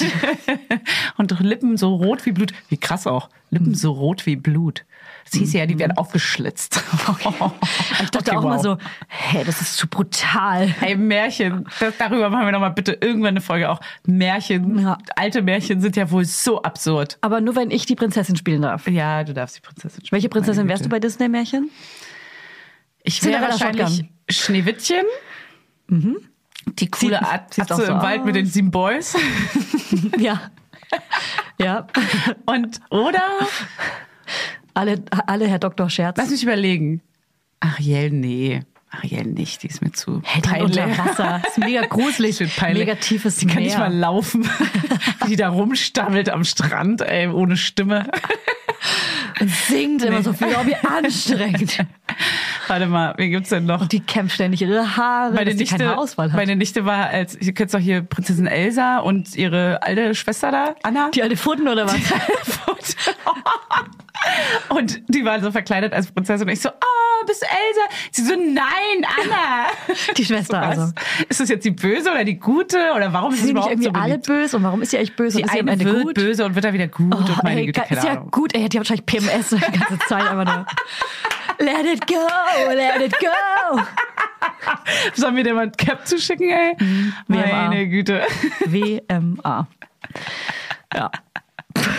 [1.18, 2.51] Und doch Lippen so rot wie Blut.
[2.70, 3.30] Wie krass auch.
[3.49, 3.76] Lippen Mhm.
[3.76, 4.84] so rot wie Blut.
[5.26, 6.84] Das hieß ja, die werden aufgeschlitzt.
[8.03, 10.68] Ich dachte auch mal so, hä, das ist zu brutal.
[10.68, 13.80] Hey, Märchen, das, darüber machen wir nochmal bitte irgendwann eine Folge auch.
[14.05, 14.97] Märchen, Ja.
[15.16, 17.18] alte Märchen sind ja wohl so absurd.
[17.22, 18.88] Aber nur wenn ich die Prinzessin spielen darf.
[18.88, 20.11] Ja, du darfst die Prinzessin spielen.
[20.18, 21.70] Welche Prinzessin wärst du bei Disney-Märchen?
[23.04, 24.10] Ich wäre wahrscheinlich Shotgun.
[24.30, 25.04] Schneewittchen.
[25.89, 28.39] Die coole Sieht- Art sieht auch Atze so im Wald mit aus.
[28.41, 29.16] den sieben Boys.
[30.18, 30.41] Ja.
[31.60, 31.88] Ja.
[32.45, 33.24] Und, oder?
[34.76, 35.89] Alle, alle Herr Dr.
[35.89, 36.18] Scherz.
[36.18, 37.01] Lass mich überlegen.
[37.60, 38.62] Ariel, nee.
[38.91, 41.41] Ariel nicht, die ist mir zu Hey, die unter Wasser.
[41.47, 42.39] Ist mega gruselig.
[42.41, 42.86] Ist peinlich.
[42.86, 43.66] Mega tiefes Die kann Meer.
[43.66, 44.47] nicht mal laufen.
[45.24, 48.08] Wie die da rumstammelt am Strand, ey, ohne Stimme.
[49.39, 50.47] Und singt immer so viel.
[50.56, 51.80] Oh, wie anstrengend.
[52.68, 53.88] Warte mal, wen gibt's denn noch?
[53.88, 56.38] Die kämpft ständig ihre Haare, Meine dass die keine Nichte, Auswahl hat.
[56.38, 60.76] meine Nichte war als, ihr kennt doch hier Prinzessin Elsa und ihre alte Schwester da,
[60.84, 61.09] Anna.
[61.14, 61.95] die alte Pfoten oder was?
[64.70, 66.47] Und die war so verkleidet als Prinzessin.
[66.47, 67.82] Und ich so, oh, bist du Elsa?
[68.11, 69.66] Sie so, nein, Anna.
[70.18, 70.80] Die Schwester Was?
[70.80, 70.93] also.
[71.30, 72.78] Ist das jetzt die Böse oder die Gute?
[72.95, 74.57] Oder warum ist nicht überhaupt irgendwie so alle böse?
[74.57, 75.38] Und warum ist sie echt böse?
[75.38, 76.14] Die und ist sie am eine Ende wird gut?
[76.16, 77.14] böse und wird dann wieder gut.
[77.14, 78.32] und Oh, meine ey, Güte, ist keine ja Ahnung.
[78.32, 78.53] gut.
[78.55, 80.66] Ey, die hat wahrscheinlich PMS die ganze Zeit einfach nur.
[81.64, 82.28] Let it go,
[82.76, 83.82] let it go.
[85.14, 86.76] Sollen wir dir mal ein Cap zuschicken, ey?
[87.28, 87.70] WMA.
[87.70, 88.26] Meine Güte.
[88.66, 89.68] WMA.
[90.93, 91.11] Ja.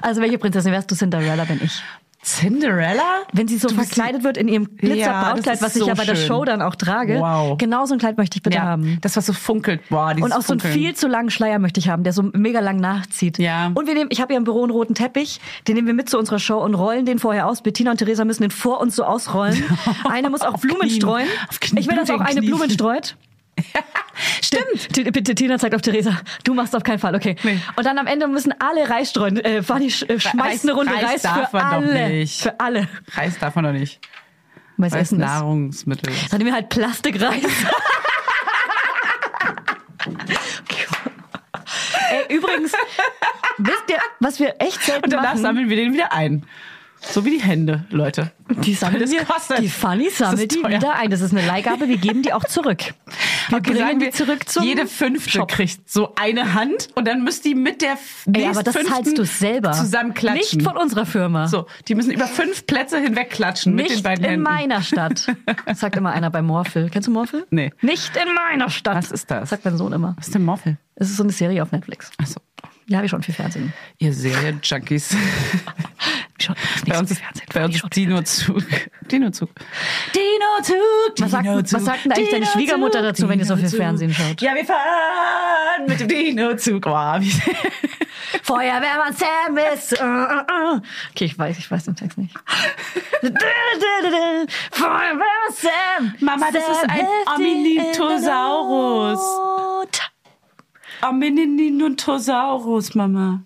[0.00, 0.96] Also welche Prinzessin wärst du?
[0.96, 1.80] Cinderella bin ich.
[2.24, 3.22] Cinderella?
[3.32, 5.94] Wenn sie so Du verkleidet wird in ihrem Ja, Glitzerbrautkleid, ist was ich so ja
[5.94, 6.26] bei der schön.
[6.28, 7.18] Show dann auch trage.
[7.18, 7.58] Wow.
[7.58, 8.98] Genau so ein Kleid möchte ich bitte ja, haben.
[9.00, 9.80] das, was so funkelt.
[9.88, 12.60] Boah, Und auch so einen viel zu langen Schleier möchte ich haben, der so mega
[12.60, 13.38] lang nachzieht.
[13.38, 13.72] Ja.
[13.74, 16.08] Und wir nehmen, ich habe ja im Büro einen roten Teppich, den nehmen wir mit
[16.08, 17.60] zu unserer Show und rollen den vorher aus.
[17.62, 19.60] Bettina und Theresa müssen den vor uns so ausrollen.
[20.08, 20.94] Eine muss auch Blumen Knien.
[21.00, 21.26] streuen.
[21.76, 22.40] Ich will, dass auch eine.
[22.40, 23.16] Blumen streut.
[24.42, 25.12] Stimmt.
[25.12, 26.18] Bitte, Tina zeigt auf Theresa.
[26.44, 27.36] Du machst auf keinen Fall, okay.
[27.42, 27.58] Nee.
[27.76, 29.38] Und dann am Ende müssen alle Reis streuen.
[29.38, 32.08] Äh, Fanny sch äh, schmeißt eine Runde Reis Reis, darf für man doch alle.
[32.08, 32.42] nicht.
[32.42, 32.88] Für alle.
[33.14, 34.00] Reis darf man doch nicht.
[34.76, 35.26] Weil es Essen ist.
[35.26, 36.32] Nahrungsmittel ist.
[36.32, 37.42] Dann nehmen wir halt Plastikreis.
[42.10, 42.72] Ey, übrigens,
[43.58, 45.42] wisst ihr, was wir echt selten Und danach machen?
[45.42, 46.46] sammeln wir den wieder ein.
[47.04, 48.30] So wie die Hände, Leute.
[48.64, 49.58] Die sammeln das wir, kostet.
[49.58, 51.10] die Fanny Das sammelt die wieder ein.
[51.10, 52.94] Das ist eine Leihgabe, wir geben die auch zurück.
[53.48, 55.48] Wir Okay, bringen sagen die wir, zurück zum Jede fünfte Shop.
[55.50, 57.96] kriegt so eine Hand und dann müsst die mit der
[58.32, 59.72] Ey, aber das zahlst du selber.
[59.72, 60.58] zusammenklatschen.
[60.58, 61.48] Nicht von unserer Firma.
[61.48, 64.44] So, die müssen über fünf Plätze hinweg klatschen mit Nicht den beiden in Händen.
[64.44, 65.26] meiner Stadt.
[65.74, 66.88] Sagt immer einer bei Morphel.
[66.90, 67.46] Kennst du Morphel?
[67.50, 67.72] Nee.
[67.82, 68.96] Nicht in meiner Stadt.
[68.96, 69.50] Was ist das?
[69.50, 70.14] Sagt mein Sohn immer.
[70.18, 70.78] Was ist denn Morphel?
[70.94, 72.10] Es ist so eine Serie auf Netflix.
[72.18, 72.40] Achso,
[72.86, 73.72] Ja, habe ich schon viel Fernsehen.
[73.98, 75.16] ihr Serien-Junkies.
[76.40, 76.56] Schon
[76.88, 77.20] bei uns,
[77.54, 78.64] bei uns ist Dino-Zug.
[79.10, 79.50] Dino-Zug.
[80.12, 81.20] Dino-Zug.
[81.20, 83.68] Was sagt, was sagt denn eigentlich deine Schwiegermutter dazu, wenn ihr so viel.
[83.68, 84.40] Fernsehen schaut?
[84.40, 86.84] Ja, wir fahren mit dem Dino-Zug.
[86.86, 86.90] Oh,
[88.42, 89.92] Feuerwehrmann Sam ist.
[89.92, 90.80] äh, äh, äh.
[91.10, 92.34] Okay, ich weiß, ich weiß den Text nicht.
[94.72, 96.14] Feuerwehrmann Sam.
[96.18, 98.00] Mama, das ist ein hilft
[101.02, 103.42] Amininitosaurus, Mama.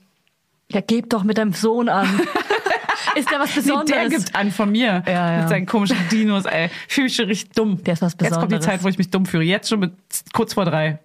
[0.71, 2.07] Ja, geb doch mit deinem Sohn an.
[3.17, 3.87] ist der was Nee, Besonderes?
[4.09, 5.03] der gibt an von mir.
[5.07, 5.41] Ja, ja.
[5.41, 6.71] Mit seinen komischen Dinos, ey.
[6.89, 7.83] Fühle mich schon richtig dumm.
[7.85, 8.65] Der ist was Jetzt kommt die Besonderes.
[8.65, 9.45] Zeit, wo ich mich dumm fühle.
[9.45, 9.93] Jetzt schon mit
[10.33, 10.99] kurz vor drei.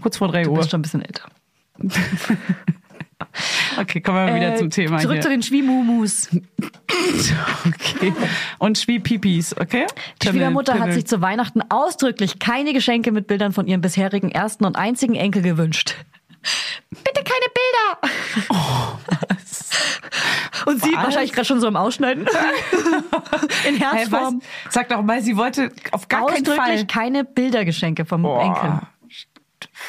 [0.00, 0.58] Kurz vor drei Du Uhr.
[0.58, 1.24] bist schon ein bisschen älter.
[3.78, 5.22] Okay, kommen wir mal wieder Äh, zum Thema Zurück hier.
[5.22, 6.28] zu den Schwiemumus.
[7.66, 8.12] Okay.
[8.58, 9.86] Und Schwie-Pipis, okay?
[10.22, 14.64] Die Schwiegermutter hat sich zu Weihnachten ausdrücklich keine Geschenke mit Bildern von ihrem bisherigen ersten
[14.64, 15.94] und einzigen Enkel gewünscht.
[16.90, 18.16] Bitte keine Bilder!
[20.66, 21.04] und sie Was?
[21.04, 22.26] wahrscheinlich gerade schon so im Ausschneiden.
[23.68, 23.92] In Hey, was?
[24.10, 24.42] Herzform.
[24.70, 26.86] Sag doch mal, sie wollte auf gar keinen Fall.
[26.86, 28.42] keine Bildergeschenke vom Boah.
[28.42, 28.80] Enkel.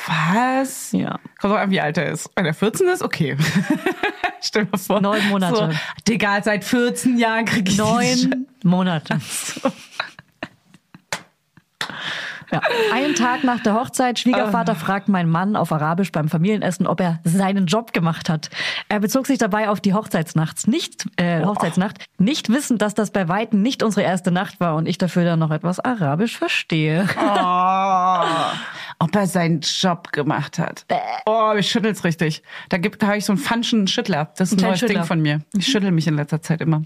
[0.07, 0.91] Was?
[0.91, 1.19] Ja.
[1.39, 2.29] Kommt doch an, wie alt er ist.
[2.35, 3.37] Wenn er 14 ist, okay.
[4.41, 5.01] Stell dir vor.
[5.01, 5.55] Neun Monate.
[5.55, 5.69] So,
[6.07, 9.19] Digga, seit 14 Jahren krieg ich Neun Monate.
[12.53, 12.61] Ja.
[12.93, 17.19] Einen Tag nach der Hochzeit, Schwiegervater fragt meinen Mann auf Arabisch beim Familienessen, ob er
[17.23, 18.51] seinen Job gemacht hat.
[18.89, 23.27] Er bezog sich dabei auf die Hochzeitsnacht, nicht, äh, Hochzeitsnacht, nicht wissend, dass das bei
[23.27, 27.07] Weitem nicht unsere erste Nacht war und ich dafür dann noch etwas Arabisch verstehe.
[27.17, 28.23] Oh,
[29.03, 30.85] ob er seinen Job gemacht hat.
[31.25, 32.41] Oh, ich schüttel's richtig.
[32.69, 34.31] Da gibt, da habe ich so einen fanschen Schüttler.
[34.37, 34.99] Das ist ein Kleinen neues Schüttler.
[34.99, 35.41] Ding von mir.
[35.57, 36.83] Ich schüttel mich in letzter Zeit immer.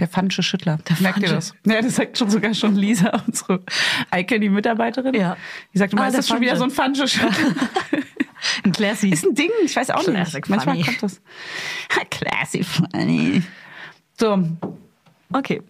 [0.00, 0.78] Der fansche Schüttler.
[1.00, 1.34] Merkt ihr Fansche.
[1.34, 1.54] das?
[1.66, 3.62] Ja, das sagt schon sogar schon Lisa, unsere
[4.10, 5.14] Eike, die Mitarbeiterin.
[5.14, 5.36] Ja.
[5.74, 7.06] Die sagt immer, Ah, ist der das schon wieder so ein Fansche.
[7.06, 7.30] Schüttler?
[8.64, 9.08] Ein Classy.
[9.10, 10.48] Ist ein Ding, ich weiß auch Classic nicht.
[10.48, 10.84] Manchmal funny.
[10.86, 11.20] kommt das.
[12.10, 13.42] Classy funny.
[14.18, 14.48] So,
[15.32, 15.60] Okay.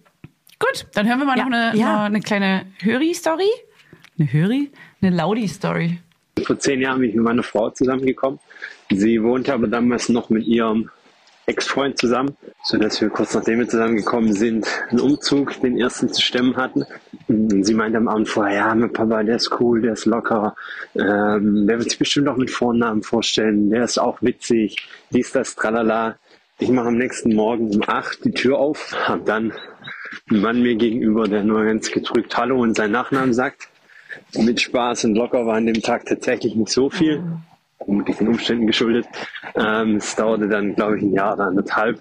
[0.59, 1.92] gut, dann hören wir mal Ja, noch, eine, ja.
[1.94, 3.49] noch eine kleine Höri-Story.
[4.18, 4.70] Eine Höri?
[5.01, 5.99] Eine Laudi-Story.
[6.44, 8.40] Vor zehn Jahren bin ich mit meiner Frau zusammengekommen.
[8.90, 10.90] Sie wohnte aber damals noch mit ihrem
[11.46, 16.57] Ex-Freund zusammen, sodass wir kurz nachdem wir zusammengekommen sind, einen Umzug, den ersten zu stemmen
[16.57, 16.84] hatten.
[17.26, 20.55] Und sie meinte am Abend vorher, ja, mein Papa, der ist cool, der ist locker,
[20.94, 24.76] ähm, der wird sich bestimmt auch mit Vornamen vorstellen, der ist auch witzig,
[25.11, 26.18] dies, das, tralala.
[26.59, 29.53] Ich mache am nächsten Morgen um acht die Tür auf, hab dann
[30.28, 33.67] einen Mann mir gegenüber, der nur ganz gedrückt Hallo und seinen Nachnamen sagt
[34.36, 37.22] mit Spaß und locker war an dem Tag tatsächlich nicht so viel,
[37.84, 39.06] vermutlich den Umständen geschuldet.
[39.54, 42.00] Ähm, es dauerte dann, glaube ich, ein Jahr oder anderthalb,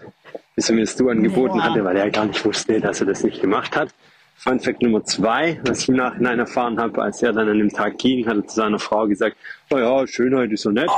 [0.55, 3.23] bis er mir das Du angeboten hatte, weil er gar nicht wusste, dass er das
[3.23, 3.89] nicht gemacht hat.
[4.35, 7.69] Fun Fact Nummer zwei, was ich im Nachhinein erfahren habe, als er dann an dem
[7.69, 9.35] Tag ging, hat er zu seiner Frau gesagt,
[9.71, 10.89] oh ja, Schönheit ist so nett.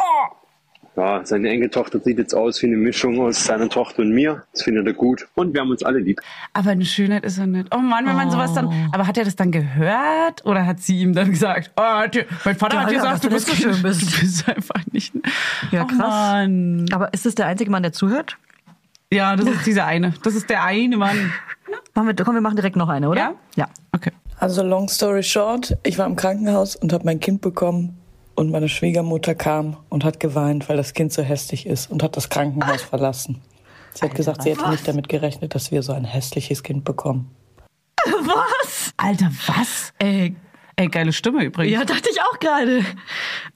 [1.00, 4.44] Ja, seine Enkeltochter sieht jetzt aus wie eine Mischung aus seiner Tochter und mir.
[4.52, 5.28] Das findet er gut.
[5.36, 6.20] Und wir haben uns alle lieb.
[6.52, 7.74] Aber eine Schönheit ist er nicht.
[7.74, 8.90] Oh Mann, wenn man sowas dann.
[8.92, 12.56] Aber hat er das dann gehört oder hat sie ihm dann gesagt, oh, die- mein
[12.58, 14.02] Vater Ja, hat ja, gesagt, dass du du bist, nicht so schön bist.
[14.18, 15.14] Du bist einfach nicht.
[15.72, 15.98] Ja, Oh krass.
[16.00, 16.86] Mann.
[16.92, 18.38] Aber ist das der einzige Mann, der zuhört?
[19.12, 20.14] Ja, das ist dieser eine.
[20.24, 21.32] Das ist der eine Mann.
[21.96, 23.20] Machen wir, komm, wir machen direkt noch eine, oder?
[23.22, 23.34] Ja?
[23.56, 23.68] Ja.
[23.94, 24.12] Okay.
[24.38, 27.98] Also long story short, ich war im Krankenhaus und habe mein Kind bekommen
[28.40, 32.16] und meine Schwiegermutter kam und hat geweint, weil das Kind so hässlich ist und hat
[32.16, 33.42] das Krankenhaus verlassen.
[33.94, 37.36] Sie hat gesagt, sie hätte nicht damit gerechnet, dass wir so ein hässliches Kind bekommen.
[38.06, 38.94] Was?
[38.96, 39.92] Alter, was?
[40.00, 40.32] Äh,
[40.80, 41.74] Ey, geile Stimme übrigens.
[41.78, 42.86] ja, dachte ich auch gerade.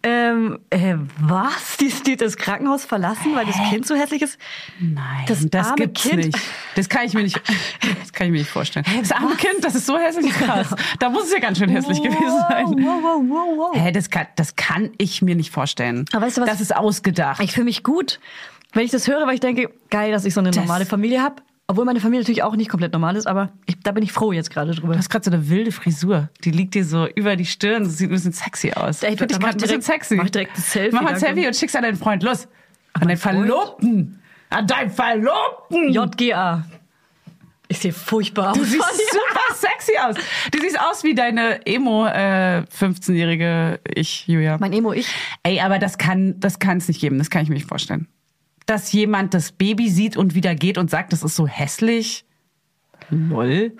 [0.03, 1.77] Ähm, äh, was?
[1.77, 4.37] Die, die das Krankenhaus verlassen, weil das Kind so hässlich ist?
[4.79, 6.25] Nein, Das das, arme gibt's Kind.
[6.25, 6.37] nicht.
[6.75, 7.39] Das kann ich mir nicht,
[8.01, 8.85] das kann ich mir nicht vorstellen.
[8.99, 10.75] Das arme Kind, das ist so hässlich krass.
[10.99, 12.65] Da muss es ja ganz schön hässlich gewesen sein.
[12.65, 13.71] Wow, wow, wow, wow.
[13.73, 16.03] Hä, das kann, das kann ich mir nicht vorstellen.
[16.11, 16.49] Aber weißt du was?
[16.49, 17.41] Das ist ausgedacht.
[17.41, 18.19] Ich fühle mich gut,
[18.73, 21.21] wenn ich das höre, weil ich denke, geil, dass ich so eine Das- normale Familie
[21.23, 21.35] habe.
[21.73, 24.31] Obwohl meine Familie natürlich auch nicht komplett normal ist, aber ich, da bin ich froh
[24.31, 24.93] jetzt gerade drüber.
[24.93, 26.29] Du hast gerade so eine wilde Frisur.
[26.43, 27.83] Die liegt dir so über die Stirn.
[27.85, 28.99] Das sieht ein bisschen sexy aus.
[28.99, 30.15] Da ich mach gerade ein bisschen direkt- sexy.
[30.17, 31.19] mach direkt ein Selfie, Mach mal ein.
[31.19, 32.21] Selfie und schick's an deinen Freund.
[32.21, 32.47] Los.
[32.93, 33.17] An deinen?
[33.17, 34.19] Verlobten.
[34.51, 35.91] An deinen Verlobten.
[35.91, 36.63] JGA.
[37.69, 38.57] Ich sehe furchtbar aus.
[38.59, 40.15] Du siehst super sexy aus.
[40.51, 44.57] Du siehst aus wie deine Emo äh, 15-jährige Ich, Julia.
[44.59, 45.07] Mein Emo-Ich.
[45.41, 47.17] Ey, aber das kann das kann es nicht geben.
[47.17, 48.07] Das kann ich mir nicht vorstellen.
[48.65, 52.25] Dass jemand das Baby sieht und wieder geht und sagt, das ist so hässlich.
[53.09, 53.73] Lol.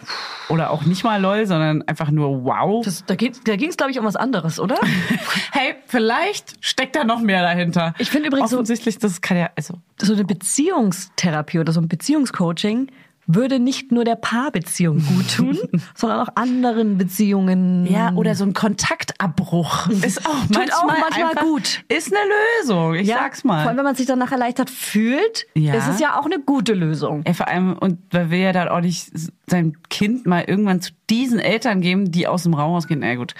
[0.49, 2.84] Oder auch nicht mal lol, sondern einfach nur wow.
[2.84, 4.75] Das, da geht, da ging es, glaube ich, um was anderes, oder?
[5.51, 7.93] hey, vielleicht steckt da noch mehr dahinter.
[7.99, 11.88] Ich finde übrigens so- offensichtlich, das kann ja also so eine Beziehungstherapie oder so ein
[11.88, 12.91] Beziehungscoaching
[13.26, 15.57] würde nicht nur der Paarbeziehung gut tun,
[15.95, 17.86] sondern auch anderen Beziehungen.
[17.86, 21.84] ja oder so ein Kontaktabbruch ist auch Tut manchmal, auch manchmal einfach- gut.
[21.88, 22.19] Ist eine
[22.59, 22.95] Lösung.
[22.95, 23.61] Ich ja, sag's mal.
[23.61, 25.74] Vor allem, wenn man sich danach erleichtert fühlt, Ja.
[25.76, 27.21] ist es ja auch eine gute Lösung.
[27.26, 29.11] Ey, vor allem, und weil wir ja dann auch nicht
[29.47, 32.99] sein Kind mal irgendwann zu diesen Eltern geben, die aus dem Raum rausgehen.
[32.99, 33.36] Na gut.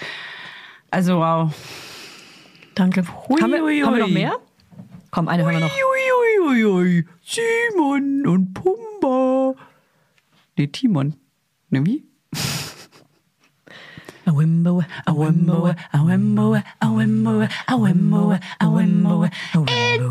[0.92, 1.52] Also, wow.
[2.76, 3.04] Danke.
[3.28, 4.14] Hui, haben, wir, hui, haben wir noch hui.
[4.14, 4.34] mehr?
[5.12, 5.72] Komm, eine hören wir noch.
[6.50, 9.54] Uiuiui, Simon und Pumba.
[10.58, 11.16] Nee, Timon.
[11.70, 12.04] Ne, wie?
[14.26, 20.10] Awimbo, awimbo, awimbo, awimbo, awimbo, awimbo, awimbo.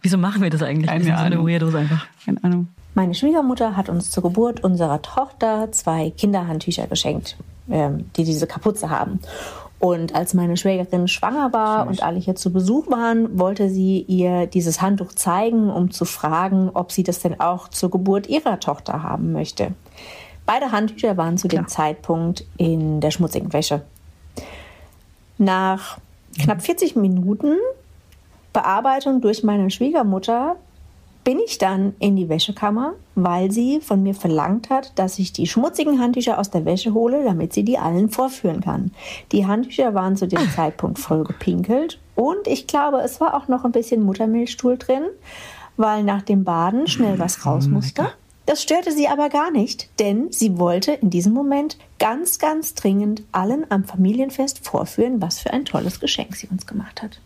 [0.00, 0.86] Wieso machen wir das eigentlich?
[0.86, 1.46] Keine wir sind so eine Ahnung.
[1.46, 2.06] Weirdos einfach.
[2.24, 2.68] Keine Ahnung.
[2.94, 7.36] Meine Schwiegermutter hat uns zur Geburt unserer Tochter zwei Kinderhandtücher geschenkt,
[7.70, 9.20] ähm, die diese Kapuze haben.
[9.84, 14.46] Und als meine Schwägerin schwanger war und alle hier zu Besuch waren, wollte sie ihr
[14.46, 19.02] dieses Handtuch zeigen, um zu fragen, ob sie das denn auch zur Geburt ihrer Tochter
[19.02, 19.74] haben möchte.
[20.46, 23.82] Beide Handtücher waren zu dem Zeitpunkt in der schmutzigen Wäsche.
[25.36, 25.98] Nach
[26.40, 27.56] knapp 40 Minuten
[28.52, 30.54] Bearbeitung durch meine Schwiegermutter
[31.24, 35.46] bin ich dann in die Wäschekammer, weil sie von mir verlangt hat, dass ich die
[35.46, 38.92] schmutzigen Handtücher aus der Wäsche hole, damit sie die allen vorführen kann.
[39.30, 43.64] Die Handtücher waren zu dem Zeitpunkt voll gepinkelt und ich glaube, es war auch noch
[43.64, 45.04] ein bisschen Muttermilchstuhl drin,
[45.76, 48.12] weil nach dem Baden schnell was raus musste.
[48.46, 53.22] Das störte sie aber gar nicht, denn sie wollte in diesem Moment ganz, ganz dringend
[53.30, 57.20] allen am Familienfest vorführen, was für ein tolles Geschenk sie uns gemacht hat.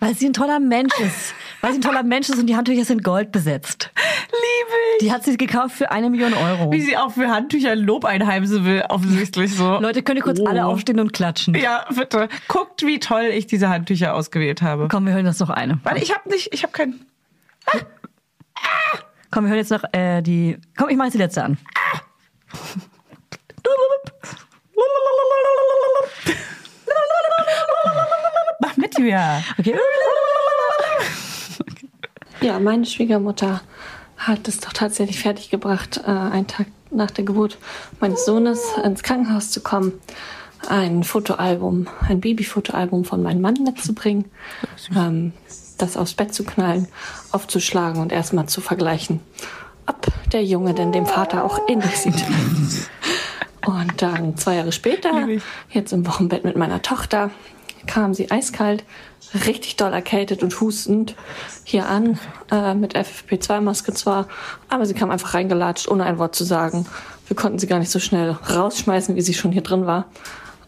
[0.00, 1.34] Weil sie ein toller Mensch ist.
[1.60, 3.90] Weil sie ein toller Mensch ist und die Handtücher sind gold besetzt.
[4.26, 4.98] Liebe ich.
[5.06, 6.70] Die hat sie gekauft für eine Million Euro.
[6.70, 9.78] Wie sie auch für Handtücher Lob einheimsen will, offensichtlich so.
[9.80, 10.70] Leute, könnt ihr kurz alle Oh.
[10.72, 11.54] aufstehen und klatschen?
[11.54, 12.28] Ja, bitte.
[12.46, 14.86] Guckt, wie toll ich diese Handtücher ausgewählt habe.
[14.88, 15.80] Komm, wir hören jetzt noch eine.
[15.82, 17.04] Warte, ich habe nicht, ich habe keinen.
[19.30, 20.58] Komm, wir hören jetzt noch äh, die.
[20.76, 21.58] Komm, ich mache jetzt die letzte an.
[24.76, 26.47] Mach
[28.98, 29.42] Julia.
[29.58, 29.76] Okay.
[32.40, 33.62] Ja, meine Schwiegermutter
[34.16, 37.58] hat es doch tatsächlich fertiggebracht, äh, einen Tag nach der Geburt
[37.98, 39.92] meines Sohnes ins Krankenhaus zu kommen,
[40.68, 44.26] ein Fotoalbum, ein Babyfotoalbum von meinem Mann mitzubringen,
[44.94, 45.32] ähm,
[45.78, 46.86] das aufs Bett zu knallen,
[47.32, 49.18] aufzuschlagen und erstmal zu vergleichen,
[49.86, 52.24] ob der Junge denn dem Vater auch ähnlich sieht.
[53.66, 55.28] Und dann zwei Jahre später,
[55.68, 57.30] jetzt im Wochenbett mit meiner Tochter,
[57.88, 58.84] kam sie eiskalt,
[59.46, 61.16] richtig doll erkältet und hustend
[61.64, 62.20] hier an,
[62.52, 64.28] äh, mit FFP2-Maske zwar,
[64.68, 66.86] aber sie kam einfach reingelatscht, ohne ein Wort zu sagen.
[67.26, 70.06] Wir konnten sie gar nicht so schnell rausschmeißen, wie sie schon hier drin war.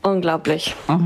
[0.02, 0.74] Unglaublich.
[0.88, 0.98] Oh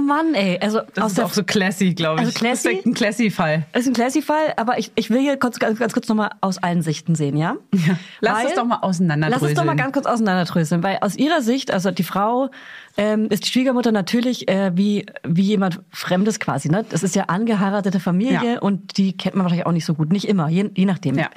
[0.00, 0.58] Mann, ey.
[0.60, 2.26] Also Das ist auch so classy, glaube ich.
[2.26, 2.68] Also classy?
[2.68, 3.66] Das ist ein classy-Fall.
[3.72, 6.82] ist ein Classy-Fall, aber ich, ich will hier kurz, ganz, ganz kurz nochmal aus allen
[6.82, 7.56] Sichten sehen, ja?
[7.72, 7.96] ja.
[8.20, 9.42] Lass es doch mal auseinanderdröseln.
[9.42, 12.50] Lass es doch mal ganz kurz auseinanderdröseln, weil aus ihrer Sicht, also die Frau
[12.96, 16.68] ähm, ist die Schwiegermutter natürlich äh, wie, wie jemand Fremdes quasi.
[16.68, 16.84] Ne?
[16.88, 18.60] Das ist ja angeheiratete Familie Ja.
[18.60, 20.12] und die kennt man wahrscheinlich auch nicht so gut.
[20.12, 21.18] Nicht immer, je, je nachdem.
[21.18, 21.28] Ja.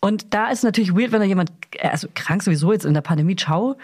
[0.00, 3.00] Und da ist natürlich weird, wenn da jemand, äh, also krank sowieso jetzt in der
[3.00, 3.76] Pandemie, ciao,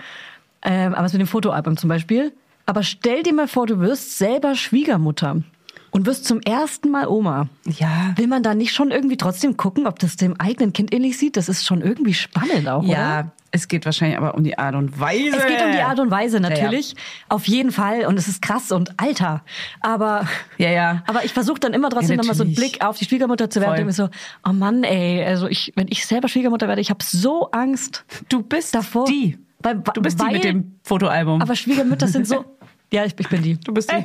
[0.63, 2.33] ähm, aber es mit dem Fotoalbum zum Beispiel.
[2.67, 5.43] Aber stell dir mal vor, du wirst selber Schwiegermutter
[5.91, 7.49] und wirst zum ersten Mal Oma.
[7.79, 8.13] Ja.
[8.17, 11.37] Will man da nicht schon irgendwie trotzdem gucken, ob das dem eigenen Kind ähnlich sieht?
[11.37, 12.93] Das ist schon irgendwie spannend auch, oder?
[12.93, 15.37] Ja, es geht wahrscheinlich aber um die Art und Weise.
[15.37, 16.97] Es geht um die Art und Weise Ja, natürlich,
[17.29, 19.45] auf jeden Fall und es ist krass und Alter,
[19.81, 20.27] aber
[20.59, 21.05] Ja, ja.
[21.07, 22.73] aber ich versuche dann immer trotzdem Ja, noch mal so einen natürlich.
[22.73, 24.09] Blick auf die Schwiegermutter zu werfen und mir so,
[24.49, 28.05] oh Mann, ey, also ich wenn ich selber Schwiegermutter werde, ich habe so Angst.
[28.29, 29.05] Du bist davor.
[29.07, 29.39] die.
[29.61, 31.41] Weil, Du bist weil, die mit dem Fotoalbum.
[31.41, 32.45] Aber Schwiegermütter sind so
[32.95, 33.59] Ja, ich, ich bin die.
[33.59, 33.97] Du bist die.
[33.97, 34.05] Ey,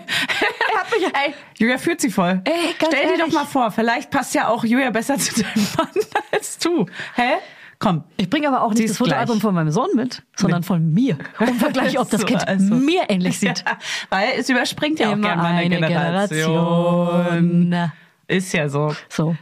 [0.74, 2.42] er hat mich Ey, Julia fühlt sie voll.
[2.44, 5.88] Ey, Stell dir doch mal vor, vielleicht passt ja auch Julia besser zu deinem Mann
[6.32, 6.88] als du.
[7.14, 7.34] Hä?
[7.78, 8.04] Komm.
[8.18, 9.42] Ich bringe aber auch nicht das Fotoalbum gleich.
[9.44, 11.18] von meinem Sohn mit, sondern von mir.
[11.40, 12.74] Und vergleiche, ob das So, Kind also.
[12.74, 13.60] mir ähnlich sieht.
[13.60, 13.78] Ja,
[14.10, 17.26] weil es überspringt ja auch Immer gerne mal eine, eine Generation.
[17.40, 17.92] Generation.
[18.28, 18.96] Ist ja so.
[19.08, 19.36] So.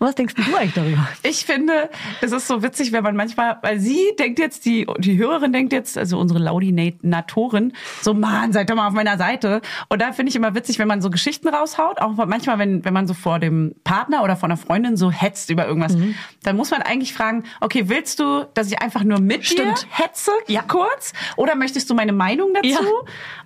[0.00, 1.08] Was denkst du eigentlich darüber?
[1.22, 1.88] Ich finde,
[2.20, 5.72] es ist so witzig, wenn man manchmal, weil sie denkt jetzt, die, die Hörerin denkt
[5.72, 9.60] jetzt, also unsere Laudinatorin, so, Mann, seid doch mal auf meiner Seite.
[9.88, 12.92] Und da finde ich immer witzig, wenn man so Geschichten raushaut, auch manchmal, wenn, wenn
[12.92, 16.14] man so vor dem Partner oder vor einer Freundin so hetzt über irgendwas, Mhm.
[16.42, 19.82] dann muss man eigentlich fragen, okay, willst du, dass ich einfach nur mit Stimmt.
[19.82, 20.62] dir hetze, Ja.
[20.62, 21.12] kurz?
[21.36, 22.68] Oder möchtest du meine Meinung dazu?
[22.68, 22.78] Ja.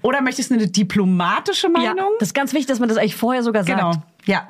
[0.02, 1.96] Oder möchtest du eine diplomatische Meinung?
[1.96, 3.78] Ja, das ist ganz wichtig, dass man das eigentlich vorher sogar sagt.
[3.78, 3.92] Genau.
[4.26, 4.48] Ja.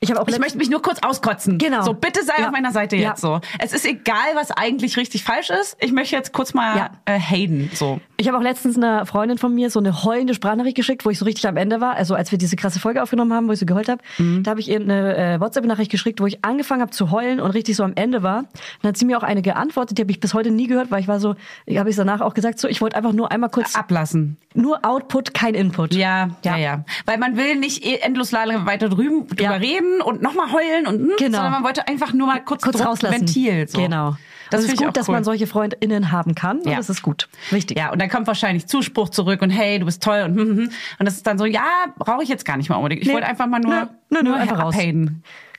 [0.00, 1.58] Ich habe auch Ich möchte mich nur kurz auskotzen.
[1.58, 1.82] Genau.
[1.82, 2.46] So, bitte sei Ja.
[2.46, 3.10] auf meiner Seite Ja.
[3.10, 3.40] jetzt so.
[3.58, 5.76] Es ist egal, was eigentlich richtig falsch ist.
[5.80, 6.90] Ich möchte jetzt kurz mal Ja.
[7.06, 7.70] äh, haten.
[7.74, 8.00] So.
[8.18, 11.18] Ich habe auch letztens einer Freundin von mir so eine heulende Sprachnachricht geschickt, wo ich
[11.18, 11.94] so richtig am Ende war.
[11.96, 14.42] Also als wir diese krasse Folge aufgenommen haben, wo ich so geheult habe, Mhm.
[14.42, 17.50] da habe ich ihr eine äh, WhatsApp-Nachricht geschickt, wo ich angefangen habe zu heulen und
[17.50, 18.44] richtig so am Ende war.
[18.82, 21.00] Dann hat sie mir auch eine geantwortet, die habe ich bis heute nie gehört, weil
[21.00, 21.34] ich war so,
[21.66, 24.36] ich habe ich danach auch gesagt, so ich wollte einfach nur einmal kurz Ablassen.
[24.54, 25.94] nur Output, kein Input.
[25.94, 26.84] Ja, ja, Ja.
[27.04, 29.50] Weil man will nicht eh endlos lange weiter drüben drüber Ja.
[29.52, 31.36] reden und nochmal heulen und hm, Genau.
[31.38, 33.20] sondern man wollte einfach nur mal kurz, kurz Druck, rauslassen.
[33.20, 33.66] Ventil.
[33.68, 33.78] So.
[33.80, 34.16] Genau.
[34.48, 35.14] Das Das ist finde ich gut, dass cool.
[35.16, 36.58] man solche FreundInnen haben kann.
[36.58, 36.76] Und Ja.
[36.76, 37.28] das ist gut.
[37.50, 37.76] Wichtig.
[37.76, 40.70] Ja, und dann kommt wahrscheinlich Zuspruch zurück und hey, du bist toll und hm, hm,
[41.00, 41.62] und das ist dann so, ja,
[41.98, 43.02] brauche ich jetzt gar nicht mal unbedingt.
[43.02, 43.14] Ich Nee.
[43.14, 44.74] wollte einfach mal nur, Nö, nö, nö, nur einfach raus.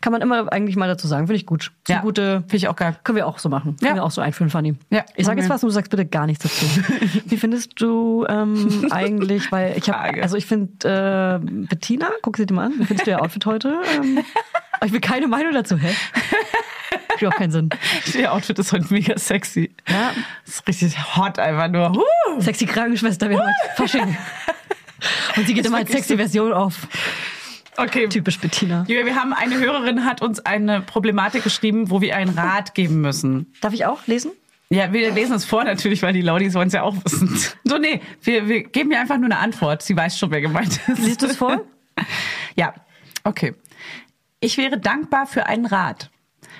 [0.02, 1.28] Kann man immer eigentlich mal dazu sagen.
[1.28, 1.72] Finde ich gut.
[1.88, 2.42] So Ja, gute.
[2.42, 2.96] finde ich auch geil.
[3.04, 3.76] Können wir auch so machen.
[3.78, 3.96] Können Ja.
[3.96, 4.76] wir auch so einführen, Fanny.
[4.90, 6.66] Ja, Ich sage jetzt was und du sagst bitte gar nichts dazu.
[7.26, 12.46] Wie findest du ähm, eigentlich, weil ich habe, also ich finde, äh, Bettina, guck sie
[12.46, 13.82] dir mal an, wie findest du ihr Outfit heute?
[13.96, 14.20] Ähm,
[14.86, 15.94] ich will keine Meinung dazu, hä?
[17.10, 17.70] Macht auch keinen Sinn.
[18.18, 19.76] Ihr Outfit ist heute mega sexy.
[19.90, 20.12] Ja.
[20.46, 21.92] Das ist richtig hot einfach nur.
[21.94, 22.40] Huh.
[22.42, 24.18] Sexy Krankenschwester, wir haben heute Fasching.
[25.36, 26.88] Und sie geht Ist immer als sexy Version auf.
[27.78, 28.08] Okay.
[28.10, 28.86] Typisch Bettina.
[28.88, 33.02] Julia, wir haben eine Hörerin hat uns eine Problematik geschrieben, wo wir einen Rat geben
[33.02, 33.54] müssen.
[33.62, 34.32] Darf ich auch lesen?
[34.70, 37.38] Ja, wir lesen es vor natürlich, weil die Laudis wollen es ja auch wissen.
[37.64, 39.82] So, nee, wir, wir geben ihr einfach nur eine Antwort.
[39.82, 41.00] Sie weiß schon, wer gemeint ist.
[41.00, 41.62] Liest du es vor?
[42.56, 42.74] Ja,
[43.24, 43.56] okay.
[44.40, 46.12] Ich wäre dankbar für einen Rat.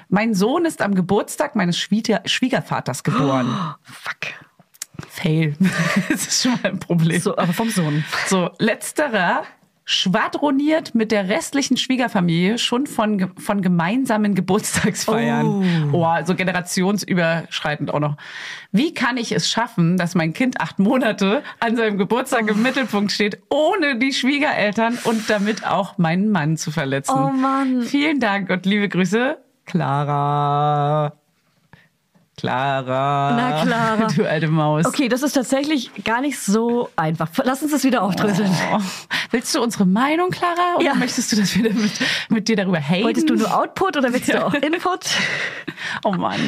[0.10, 3.56] Mein Sohn ist am Geburtstag meines Schwieger Schwiegervaters geboren.
[3.84, 4.34] Fuck.
[5.10, 5.56] Fail.
[6.10, 7.20] das ist schon mal ein Problem.
[7.20, 8.04] So, aber vom Sohn.
[8.28, 9.44] So, letzterer
[9.90, 15.94] schwadroniert mit der restlichen Schwiegerfamilie schon von, von gemeinsamen Geburtstagsfeiern.
[15.94, 16.16] Oh.
[16.26, 18.18] so generationsüberschreitend auch noch.
[18.74, 23.14] Wie kann ich es schaffen, dass mein Kind acht Monate an seinem Geburtstag im Mittelpunkt
[23.14, 27.16] steht, ohne die Schwiegereltern und damit auch meinen Mann zu verletzen?
[27.18, 27.82] Oh Mann.
[27.84, 31.14] Vielen Dank und liebe Grüße, Clara.
[32.38, 33.34] Clara.
[33.36, 34.08] Na, Clara.
[34.16, 34.86] Du alte Maus.
[34.86, 37.30] Okay, das ist tatsächlich gar nicht so einfach.
[37.44, 38.52] Lass uns das wieder aufdröseln.
[38.74, 38.80] Oh.
[39.32, 40.76] Willst du unsere Meinung, Clara?
[40.78, 40.94] Oder Ja.
[40.94, 41.92] möchtest du, dass wir damit,
[42.30, 43.04] mit dir darüber haten?
[43.04, 45.06] Wolltest du nur Output oder willst du auch Input?
[46.04, 46.40] Oh Mann.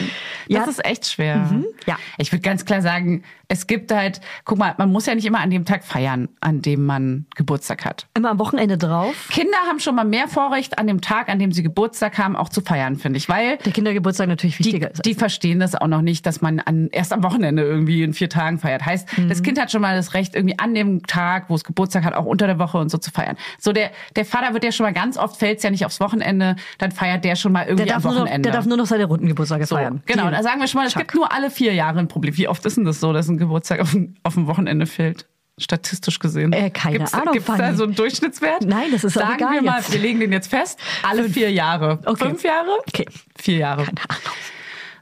[0.48, 0.64] Das Ja.
[0.66, 1.50] ist echt schwer.
[1.86, 1.98] Ja.
[2.18, 5.40] Ich würde ganz klar sagen, es gibt halt, guck mal, man muss ja nicht immer
[5.40, 8.08] an dem Tag feiern, an dem man Geburtstag hat.
[8.16, 9.14] Immer am Wochenende drauf.
[9.32, 12.50] Kinder haben schon mal mehr Vorrecht, an dem Tag, an dem sie Geburtstag haben, auch
[12.50, 13.30] zu feiern, finde ich.
[13.30, 15.06] Weil Der Kindergeburtstag natürlich die, wichtiger ist.
[15.06, 18.30] die verstehen das auch noch nicht, dass man an, erst am Wochenende irgendwie in vier
[18.30, 18.86] Tagen feiert.
[18.86, 19.30] Heißt, Mhm.
[19.30, 22.14] das Kind hat schon mal das Recht, irgendwie an dem Tag, wo es Geburtstag hat,
[22.14, 23.38] auch unter der Woche und so zu feiern.
[23.60, 26.56] So, der, der Vater wird ja schon mal ganz oft, fällt's ja nicht aufs Wochenende,
[26.78, 28.50] dann feiert der schon mal irgendwie der, darf am nur noch, Wochenende.
[28.50, 30.02] der darf nur noch seine Rundengeburtstage so, feiern.
[30.06, 32.36] genau, da sagen wir schon mal, es gibt nur alle vier Jahre ein Problem.
[32.38, 35.26] Wie oft ist denn das so, dass ein Geburtstag auf ein, auf ein Wochenende fällt?
[35.62, 36.54] Statistisch gesehen.
[36.54, 37.76] Äh, keine gibt's, Ahnung, Gibt's da Fanny.
[37.76, 38.64] so einen Durchschnittswert?
[38.66, 39.92] Nein, das ist Sagen egal wir mal, jetzt.
[39.92, 40.80] wir legen den jetzt fest.
[41.04, 42.00] Alle vier Jahre.
[42.06, 42.28] Okay.
[42.30, 42.70] Fünf Jahre?
[42.88, 43.06] Okay.
[43.38, 43.84] Vier Jahre.
[43.84, 44.22] Keine Ahnung.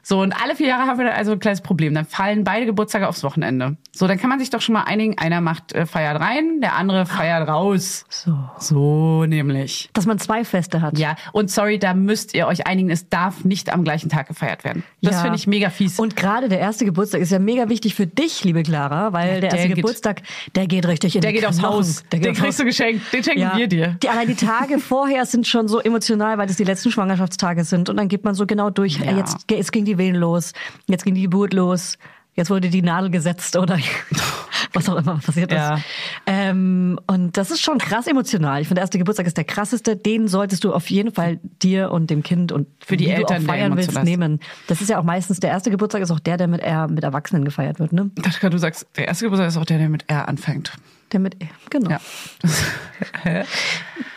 [0.08, 1.92] So, und alle vier Jahre haben wir dann also ein kleines Problem.
[1.92, 3.76] Dann fallen beide Geburtstage aufs Wochenende.
[3.92, 5.18] So, dann kann man sich doch schon mal einigen.
[5.18, 8.06] Einer macht äh, feiert rein, der andere feiert raus.
[8.08, 8.38] So.
[8.58, 9.90] So nämlich.
[9.92, 10.98] Dass man zwei Feste hat.
[10.98, 14.64] Ja, und sorry, da müsst ihr euch einigen, es darf nicht am gleichen Tag gefeiert
[14.64, 14.82] werden.
[15.02, 15.20] Das Ja.
[15.20, 15.98] finde ich mega fies.
[15.98, 19.50] Und gerade der erste Geburtstag ist ja mega wichtig für dich, liebe Clara, weil der
[19.50, 20.22] der erste geht- Geburtstag,
[20.54, 21.62] der geht richtig in der geht aufs.
[21.62, 22.02] Haus.
[22.12, 22.56] Der geht Den kriegst Haus.
[22.56, 23.12] du geschenkt.
[23.12, 23.56] Den schenken Ja.
[23.58, 23.96] wir dir.
[24.02, 27.90] Die, allein die Tage vorher sind schon so emotional, weil das die letzten Schwangerschaftstage sind.
[27.90, 29.00] Und dann geht man so genau durch.
[29.00, 29.12] Ja.
[29.14, 30.52] Jetzt, jetzt ging die Wehen los.
[30.86, 31.98] Jetzt ging die Geburt los.
[32.38, 33.78] Jetzt wurde die Nadel gesetzt oder
[34.72, 35.58] was auch immer passiert ist.
[35.58, 35.80] Ja.
[36.24, 38.60] Ähm, und das ist schon krass emotional.
[38.60, 39.96] Ich finde, der erste Geburtstag ist der krasseste.
[39.96, 43.48] Den solltest du auf jeden Fall dir und dem Kind und Für die Eltern du
[43.48, 44.38] feiern willst nehmen.
[44.68, 47.02] Das ist ja auch meistens der erste Geburtstag ist auch der, der mit eher mit
[47.02, 48.10] Erwachsenen gefeiert wird, ne?
[48.16, 50.74] Ich dachte, du sagst, der erste Geburtstag ist auch der, der mit R anfängt.
[51.12, 51.36] Der mit
[51.70, 51.90] genau.
[51.90, 52.00] Ja.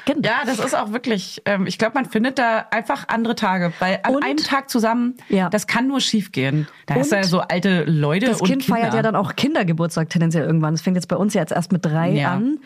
[0.05, 0.27] Genau.
[0.27, 3.99] Ja, das ist auch wirklich, ähm, ich glaube, man findet da einfach andere Tage, weil
[4.03, 5.49] an Und- einem Tag zusammen, Ja.
[5.49, 6.67] das kann nur schief gehen.
[6.87, 8.79] Da ist ja so alte Leute Das und Kind Kinder.
[8.81, 10.73] feiert ja dann auch Kindergeburtstag tendenziell irgendwann.
[10.73, 12.33] Das fängt jetzt bei uns ja jetzt erst mit drei Ja.
[12.33, 12.57] an,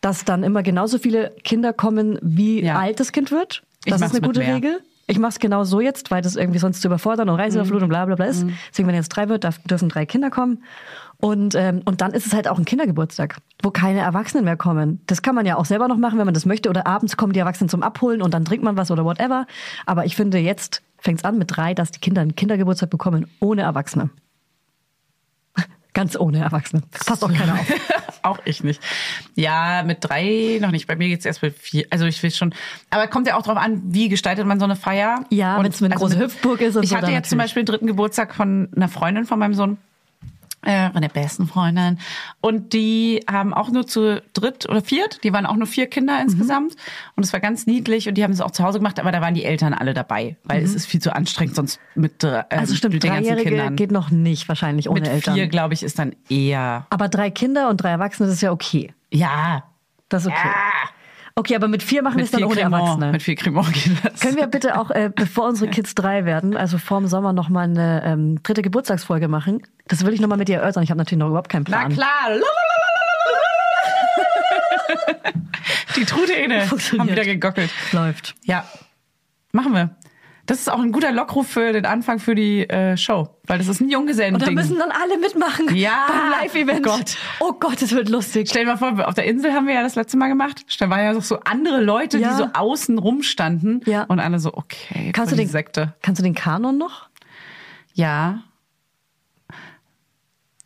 [0.00, 2.78] dass dann immer genauso viele Kinder kommen, wie Ja.
[2.80, 3.62] alt das Kind wird.
[3.84, 4.56] Ich Das ist mach's eine gute mehr.
[4.56, 4.80] Regel.
[5.06, 7.88] Ich mache es genau so jetzt, weil das irgendwie sonst zu überfordern und Reiseüberflutung und
[7.90, 8.44] bla bla bla ist.
[8.70, 10.62] Deswegen, wenn jetzt drei wird, darf, dürfen drei Kinder kommen.
[11.24, 15.00] Und, ähm, und dann ist es halt auch ein Kindergeburtstag, wo keine Erwachsenen mehr kommen.
[15.06, 16.68] Das kann man ja auch selber noch machen, wenn man das möchte.
[16.68, 19.46] Oder abends kommen die Erwachsenen zum Abholen und dann trinkt man was oder whatever.
[19.86, 23.28] Aber ich finde, jetzt fängt es an mit drei, dass die Kinder einen Kindergeburtstag bekommen
[23.38, 24.10] ohne Erwachsene.
[25.94, 26.82] Ganz ohne Erwachsene.
[27.06, 27.68] Passt auch keiner auf.
[28.24, 28.82] auch ich nicht.
[29.36, 30.88] Ja, mit drei noch nicht.
[30.88, 31.86] Bei mir geht's erst mit vier.
[31.90, 32.52] Also ich will schon.
[32.90, 35.24] Aber kommt ja auch drauf an, wie gestaltet man so eine Feier.
[35.30, 37.50] Ja, Und wenn's mit große Hüpfburg ist und Ich so, hatte dann jetzt zum natürlich.
[37.50, 39.78] Beispiel den dritten Geburtstag von einer Freundin von meinem Sohn.
[40.64, 41.98] Äh, meine besten Freundin.
[42.40, 45.24] Und die haben auch nur zu dritt oder viert.
[45.24, 46.20] Die waren auch nur vier Kinder Mhm.
[46.22, 46.76] insgesamt.
[47.16, 49.20] Und es war ganz niedlich und die haben es auch zu Hause gemacht, aber da
[49.20, 50.36] waren die Eltern alle dabei.
[50.44, 52.42] Weil es ist viel zu anstrengend, sonst mit, äh, Mhm.
[52.50, 53.74] Also stimmt, mit den ganzen Kindern.
[53.76, 55.34] geht noch nicht wahrscheinlich ohne mit Eltern.
[55.34, 56.86] vier, glaube ich, ist dann eher.
[56.90, 58.94] Aber drei Kinder und drei Erwachsene, das ist ja okay.
[59.10, 59.64] Ja.
[60.08, 60.38] Das ist okay.
[60.44, 60.90] Ja.
[61.34, 62.82] Okay, aber mit vier machen wir es dann ohne Cremant.
[62.84, 63.12] Erwachsene.
[63.12, 64.20] Mit viel Cremant geht das.
[64.20, 67.62] Können wir bitte auch, äh, bevor unsere Kids drei werden, also vorm Sommer noch mal
[67.64, 69.62] eine ähm, dritte Geburtstagsfolge machen?
[69.88, 70.82] Das will ich noch mal mit dir erörtern.
[70.82, 71.92] Ich habe natürlich noch überhaupt keinen Na Plan.
[71.94, 72.28] klar.
[75.96, 77.70] Die Trudehähne haben wieder gegockelt.
[77.92, 78.34] Läuft.
[78.44, 78.64] Ja,
[79.52, 79.90] machen wir.
[80.46, 83.68] Das ist auch ein guter Lockruf für den Anfang für die äh, Show, weil das
[83.68, 84.54] ist ein Und da Junggesellen-Ding.
[84.54, 86.06] müssen dann alle mitmachen Ja.
[86.08, 86.80] beim Live-Event.
[86.86, 87.16] Oh Gott.
[87.40, 88.48] Oh Gott, das wird lustig.
[88.48, 90.64] Stell dir mal vor, auf der Insel haben wir ja das letzte Mal gemacht.
[90.80, 92.30] Da waren ja so andere Leute, Ja.
[92.30, 94.02] die so außen rumstanden Ja.
[94.04, 95.94] und alle so, okay, Kannst du die den Sekte.
[96.02, 97.08] Kannst du den Kanon noch?
[97.94, 98.42] Ja.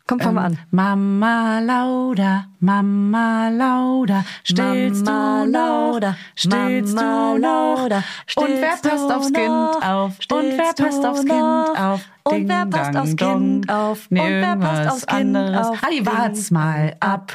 [0.09, 0.59] Komm, wir Ähm, an.
[0.71, 7.97] Mama Lauda, Mama Lauda, stillst Mama du Lauda, stillst Mama du Lauda,
[8.37, 12.49] und wer stillst passt aufs Kind auf, und wer stillst passt aufs Kind auf, und
[12.49, 13.17] wer passt aufs.
[13.17, 15.67] Kind auf, Nee, und wer passt aufs Kind anderes.
[15.67, 16.07] auf, Ding.
[16.07, 17.33] wart's mal ab,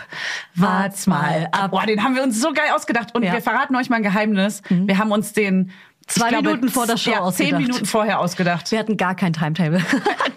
[0.56, 1.72] wart's mal ab.
[1.72, 3.34] Boah, den haben wir uns so geil ausgedacht und Ja.
[3.34, 4.62] wir verraten euch mal ein Geheimnis.
[4.70, 5.72] Wir haben uns den
[6.08, 7.24] Zwei glaube, Minuten vor der Show ja, zehn
[7.54, 7.62] ausgedacht.
[7.62, 8.72] Minuten vorher ausgedacht.
[8.72, 9.82] Wir hatten gar kein Timetable.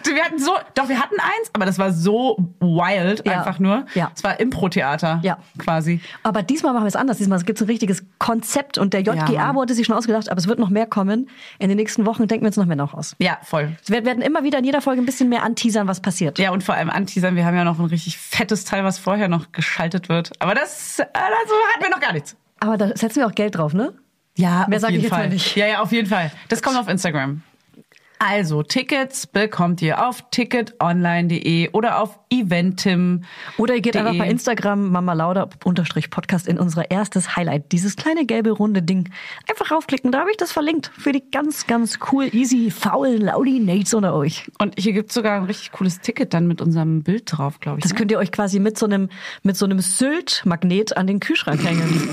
[0.04, 3.32] Wir hatten so, doch, wir hatten eins, aber das war so wild, Ja.
[3.38, 3.84] einfach nur.
[3.94, 4.12] Ja.
[4.14, 5.18] Es war Impro-Theater.
[5.24, 5.38] Ja.
[5.58, 6.00] Quasi.
[6.22, 7.18] Aber diesmal machen wir es anders.
[7.18, 9.56] Diesmal gibt es ein richtiges Konzept und der Ja, JGA Mann.
[9.56, 11.28] wurde sich schon ausgedacht, aber es wird noch mehr kommen.
[11.58, 13.16] In den nächsten Wochen denken wir uns noch mehr noch aus.
[13.18, 13.74] Ja, voll.
[13.86, 16.38] Wir werden immer wieder in jeder Folge ein bisschen mehr anteasern, was passiert.
[16.38, 19.26] Ja, und vor allem anteasern, wir haben ja noch ein richtig fettes Teil, was vorher
[19.28, 20.30] noch geschaltet wird.
[20.38, 22.36] Aber das, äh, dazu hatten wir noch gar nichts.
[22.60, 23.92] Aber da setzen wir auch Geld drauf, ne?
[24.36, 25.28] Ja, Mehr auf sag ich jetzt Fall.
[25.28, 25.56] mal nicht.
[25.56, 26.30] Ja, ja, auf jeden Fall.
[26.48, 27.42] Das kommt auf Instagram.
[28.26, 33.24] Also, Tickets bekommt ihr auf ticketonline.de oder auf eventim.
[33.58, 37.70] Oder ihr geht einfach bei Instagram Mama Lauda unterstrich Podcast in unser erstes Highlight.
[37.72, 39.10] Dieses kleine gelbe runde Ding.
[39.46, 40.90] Einfach raufklicken, da habe ich das verlinkt.
[40.96, 44.50] Für die ganz, ganz cool, easy, faulen Laudi-Nates unter euch.
[44.58, 47.82] Und hier gibt's sogar ein richtig cooles Ticket dann mit unserem Bild drauf, glaube ich.
[47.82, 47.98] Das ne?
[47.98, 49.10] könnt ihr euch quasi mit so einem,
[49.42, 52.08] mit so einem Sylt-Magnet an den Kühlschrank hängen.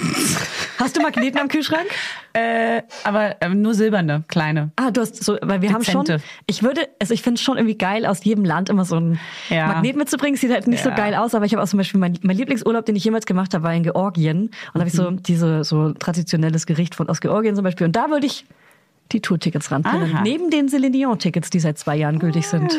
[0.77, 1.87] Hast du Magneten am Kühlschrank?
[2.33, 4.71] äh, aber ähm, nur silberne, kleine.
[4.75, 6.23] Ah, du hast so, weil wir haben schon, Dezente.
[6.47, 9.19] ich würde, also ich finde es schon irgendwie geil, aus jedem Land immer so ein
[9.49, 9.67] Ja.
[9.67, 10.37] Magnet mitzubringen.
[10.37, 10.95] Sieht halt nicht so Ja.
[10.95, 13.53] geil aus, aber ich habe auch zum Beispiel mein, mein Lieblingsurlaub, den ich jemals gemacht
[13.53, 14.37] habe, war in Georgien.
[14.43, 15.23] Und da habe ich so Mhm.
[15.23, 17.85] diese, so traditionelles Gericht von aus Georgien zum Beispiel.
[17.87, 18.45] Und da würde ich
[19.11, 20.13] die Tourtickets ranpinnen.
[20.15, 20.21] Aha.
[20.23, 22.73] Neben den Celine Dion-Tickets, die seit zwei Jahren gültig sind.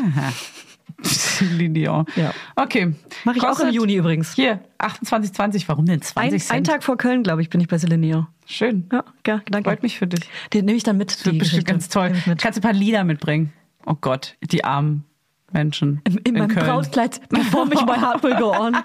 [1.40, 2.04] Linear.
[2.16, 2.32] Ja.
[2.56, 2.94] Okay.
[3.24, 4.34] Mache ich auch im Kostet Juni übrigens.
[4.34, 5.64] Hier, 28,20.
[5.66, 6.52] Warum denn 20 Ein, Cent?
[6.52, 8.26] ein Tag vor Köln, glaube ich, bin ich bei Celine Dion.
[8.46, 8.88] Schön.
[8.92, 9.70] Ja, ja, danke.
[9.70, 10.28] Freut mich für dich.
[10.52, 11.10] Den nehme ich dann mit.
[11.12, 12.12] Das wird bestimmt ganz toll.
[12.38, 13.52] Kannst du ein paar Lieder mitbringen?
[13.86, 15.04] Oh Gott, die armen
[15.52, 16.66] Menschen In, in meinem Köln.
[16.66, 18.76] Brautkleid performe ich bei Heart Go On.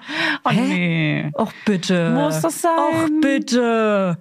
[0.44, 0.62] Oh Hä?
[0.62, 1.32] nee.
[1.34, 2.12] Och bitte.
[2.12, 2.72] Muss das sein?
[2.78, 4.18] Och bitte.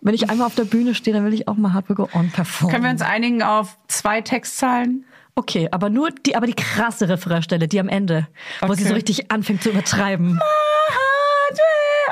[0.00, 2.28] Wenn ich einmal auf der Bühne stehe, dann will ich auch mal Hard Go On
[2.30, 2.72] performen.
[2.72, 5.04] Können wir uns einigen auf zwei Textzahlen?
[5.34, 8.28] Okay, aber nur die, aber die krasse Refrainstelle, die am Ende,
[8.60, 8.88] wo sie Okay.
[8.88, 10.38] so richtig anfängt zu übertreiben.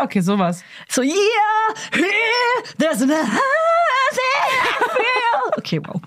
[0.03, 0.65] Okay, sowas.
[0.89, 1.15] So, yeah,
[1.93, 3.11] here, there's an
[5.57, 6.01] Okay, wow.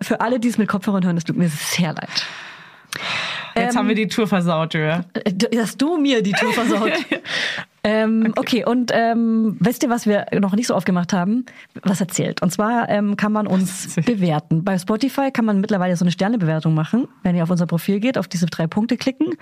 [0.00, 2.26] Für alle, die es mit Kopfhörern hören, es tut mir sehr leid.
[3.60, 5.04] Jetzt Ähm, haben wir die Tour versaut, ja.
[5.14, 6.92] Äh, Dass du mir die Tour versaut.
[7.84, 11.46] ähm, okay, und ähm, wisst ihr, was wir noch nicht so oft gemacht haben?
[11.82, 12.42] Was erzählt.
[12.42, 14.64] Und zwar ähm, kann man uns bewerten.
[14.64, 17.08] Bei Spotify kann man mittlerweile so eine Sternebewertung machen.
[17.22, 19.34] Wenn ihr auf unser Profil geht, auf diese drei Punkte klicken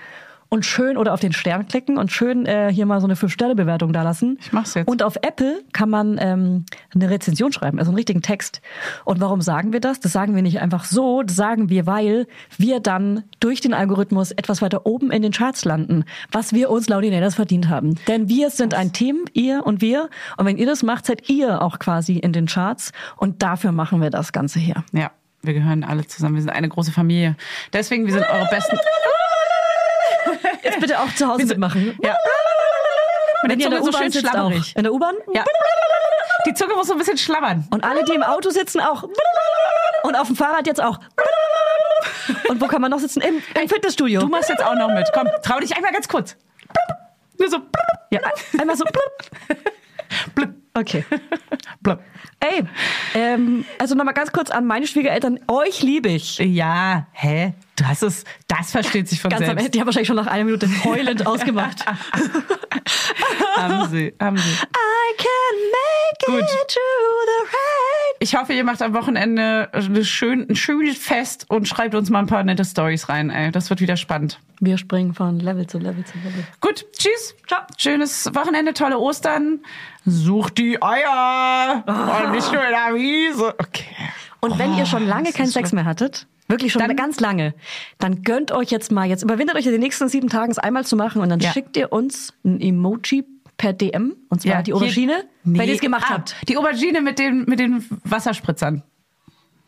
[0.49, 3.93] und schön oder auf den Stern klicken und schön äh, hier mal so eine Fünf-Sterne-Bewertung
[3.93, 4.37] da lassen.
[4.41, 4.87] Ich mach's jetzt.
[4.87, 8.61] Und auf Apple kann man ähm, eine Rezension schreiben, also einen richtigen Text.
[9.05, 9.99] Und warum sagen wir das?
[9.99, 12.27] Das sagen wir nicht einfach so, das sagen wir, weil
[12.57, 16.89] wir dann durch den Algorithmus etwas weiter oben in den Charts landen, was wir uns
[16.89, 17.95] Laudinators verdient haben.
[18.07, 20.09] Denn wir sind ein Team, ihr und wir.
[20.37, 22.91] Und wenn ihr das macht, seid ihr auch quasi in den Charts.
[23.17, 24.83] Und dafür machen wir das Ganze hier.
[24.93, 25.11] Ja,
[25.43, 26.35] wir gehören alle zusammen.
[26.35, 27.35] Wir sind eine große Familie.
[27.71, 28.77] Deswegen, wir sind eure besten.
[30.79, 31.97] Bitte auch zu Hause mitmachen.
[32.03, 32.15] Ja.
[33.43, 34.51] Mit Wenn ihr in der so U-Bahn schön sitzt, auch.
[34.75, 35.15] In der U-Bahn?
[35.33, 35.45] Ja.
[36.45, 37.67] Die Zunge muss so ein bisschen schlabbern.
[37.69, 39.03] Und alle, die im Auto sitzen, auch.
[40.03, 40.99] Und auf dem Fahrrad jetzt auch.
[42.47, 43.21] Und wo kann man noch sitzen?
[43.21, 44.21] Im, im Fitnessstudio.
[44.21, 45.07] Du machst jetzt auch noch mit.
[45.13, 46.35] Komm, trau dich einmal ganz kurz.
[47.37, 47.59] Nur so.
[48.11, 48.19] Ja,
[48.57, 48.85] einmal so.
[50.73, 51.05] Okay.
[52.39, 52.63] Ey,
[53.15, 55.39] ähm, also nochmal ganz kurz an meine Schwiegereltern.
[55.47, 56.37] Euch liebe ich.
[56.37, 57.53] Ja, hä?
[57.83, 59.59] Hast es, das versteht sich von Ganz am selbst.
[59.59, 61.85] Ende, die haben wahrscheinlich schon nach einer Minute heulend ausgemacht.
[63.55, 64.49] haben sie, haben sie.
[64.49, 66.41] I can make Gut.
[66.41, 66.79] it to
[67.25, 68.15] the right.
[68.21, 72.19] Ich hoffe, ihr macht am Wochenende eine schön, ein schönes Fest und schreibt uns mal
[72.19, 73.29] ein paar nette Stories rein.
[73.29, 73.51] Ey.
[73.51, 74.39] Das wird wieder spannend.
[74.59, 76.45] Wir springen von Level zu Level zu Level.
[76.59, 77.35] Gut, tschüss.
[77.47, 77.61] Ciao.
[77.77, 79.59] Schönes Wochenende, tolle Ostern.
[80.05, 81.83] Sucht die Eier.
[81.87, 83.55] Und nicht nur in der Wiese.
[83.57, 83.85] Okay.
[84.41, 87.19] Und wenn ihr schon lange das keinen ist Sex mehr hattet, wirklich schon Dann- ganz
[87.19, 87.53] lange,
[87.99, 90.85] dann gönnt euch jetzt mal, jetzt überwindet euch in den nächsten sieben Tagen es einmal
[90.85, 91.51] zu machen und dann Ja.
[91.51, 93.23] schickt ihr uns ein Emoji
[93.57, 95.67] per DM, und zwar die Aubergine, hier- wenn Nee.
[95.67, 96.35] ihr es gemacht Ah, habt.
[96.47, 98.83] Die Aubergine mit den, mit den Wasserspritzern.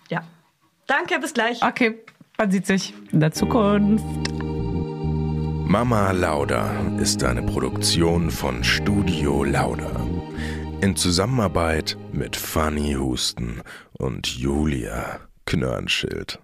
[0.09, 0.23] Ja.
[0.87, 1.61] Danke, bis gleich.
[1.63, 1.99] Okay,
[2.37, 4.03] man sieht sich in der Zukunft.
[5.67, 6.69] Mama Lauda
[6.99, 10.05] ist eine Produktion von Studio Lauda.
[10.81, 13.61] In Zusammenarbeit mit Fanny Husten
[13.97, 16.39] und Julia Knörnschild.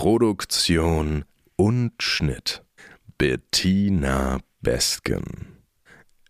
[0.00, 1.26] Produktion
[1.56, 2.64] und Schnitt
[3.18, 5.58] Bettina Besken.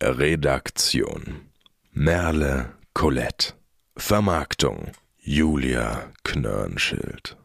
[0.02, 1.52] Redaktion
[1.92, 3.54] Merle Colette.
[3.96, 7.36] Vermarktung Julia Knörnschild.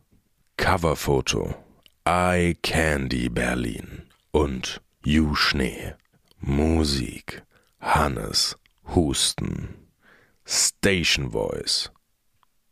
[0.57, 1.63] Coverfoto
[2.05, 5.93] Eye Candy Berlin und Ju Schnee.
[6.39, 7.43] Musik,
[7.79, 8.57] Hannes,
[8.95, 9.75] Husten,
[10.43, 11.91] Station Voice.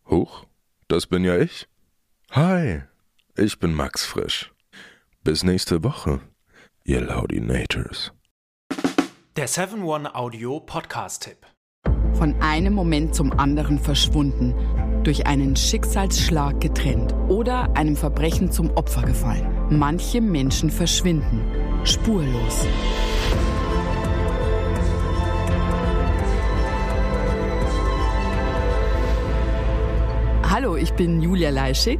[0.10, 0.48] Huch,
[0.88, 1.68] das bin ja ich.
[2.32, 2.82] Hi,
[3.36, 4.52] ich bin Max Frisch.
[5.24, 6.20] Bis nächste Woche,
[6.84, 8.12] ihr Laudinators.
[9.36, 11.38] Der 7-One-Audio-Podcast-Tipp.
[12.14, 14.54] Von einem Moment zum anderen verschwunden,
[15.04, 19.48] durch einen Schicksalsschlag getrennt oder einem Verbrechen zum Opfer gefallen.
[19.72, 21.42] Manche Menschen verschwinden
[21.86, 22.68] spurlos.
[30.50, 32.00] Hallo, ich bin Julia Leischig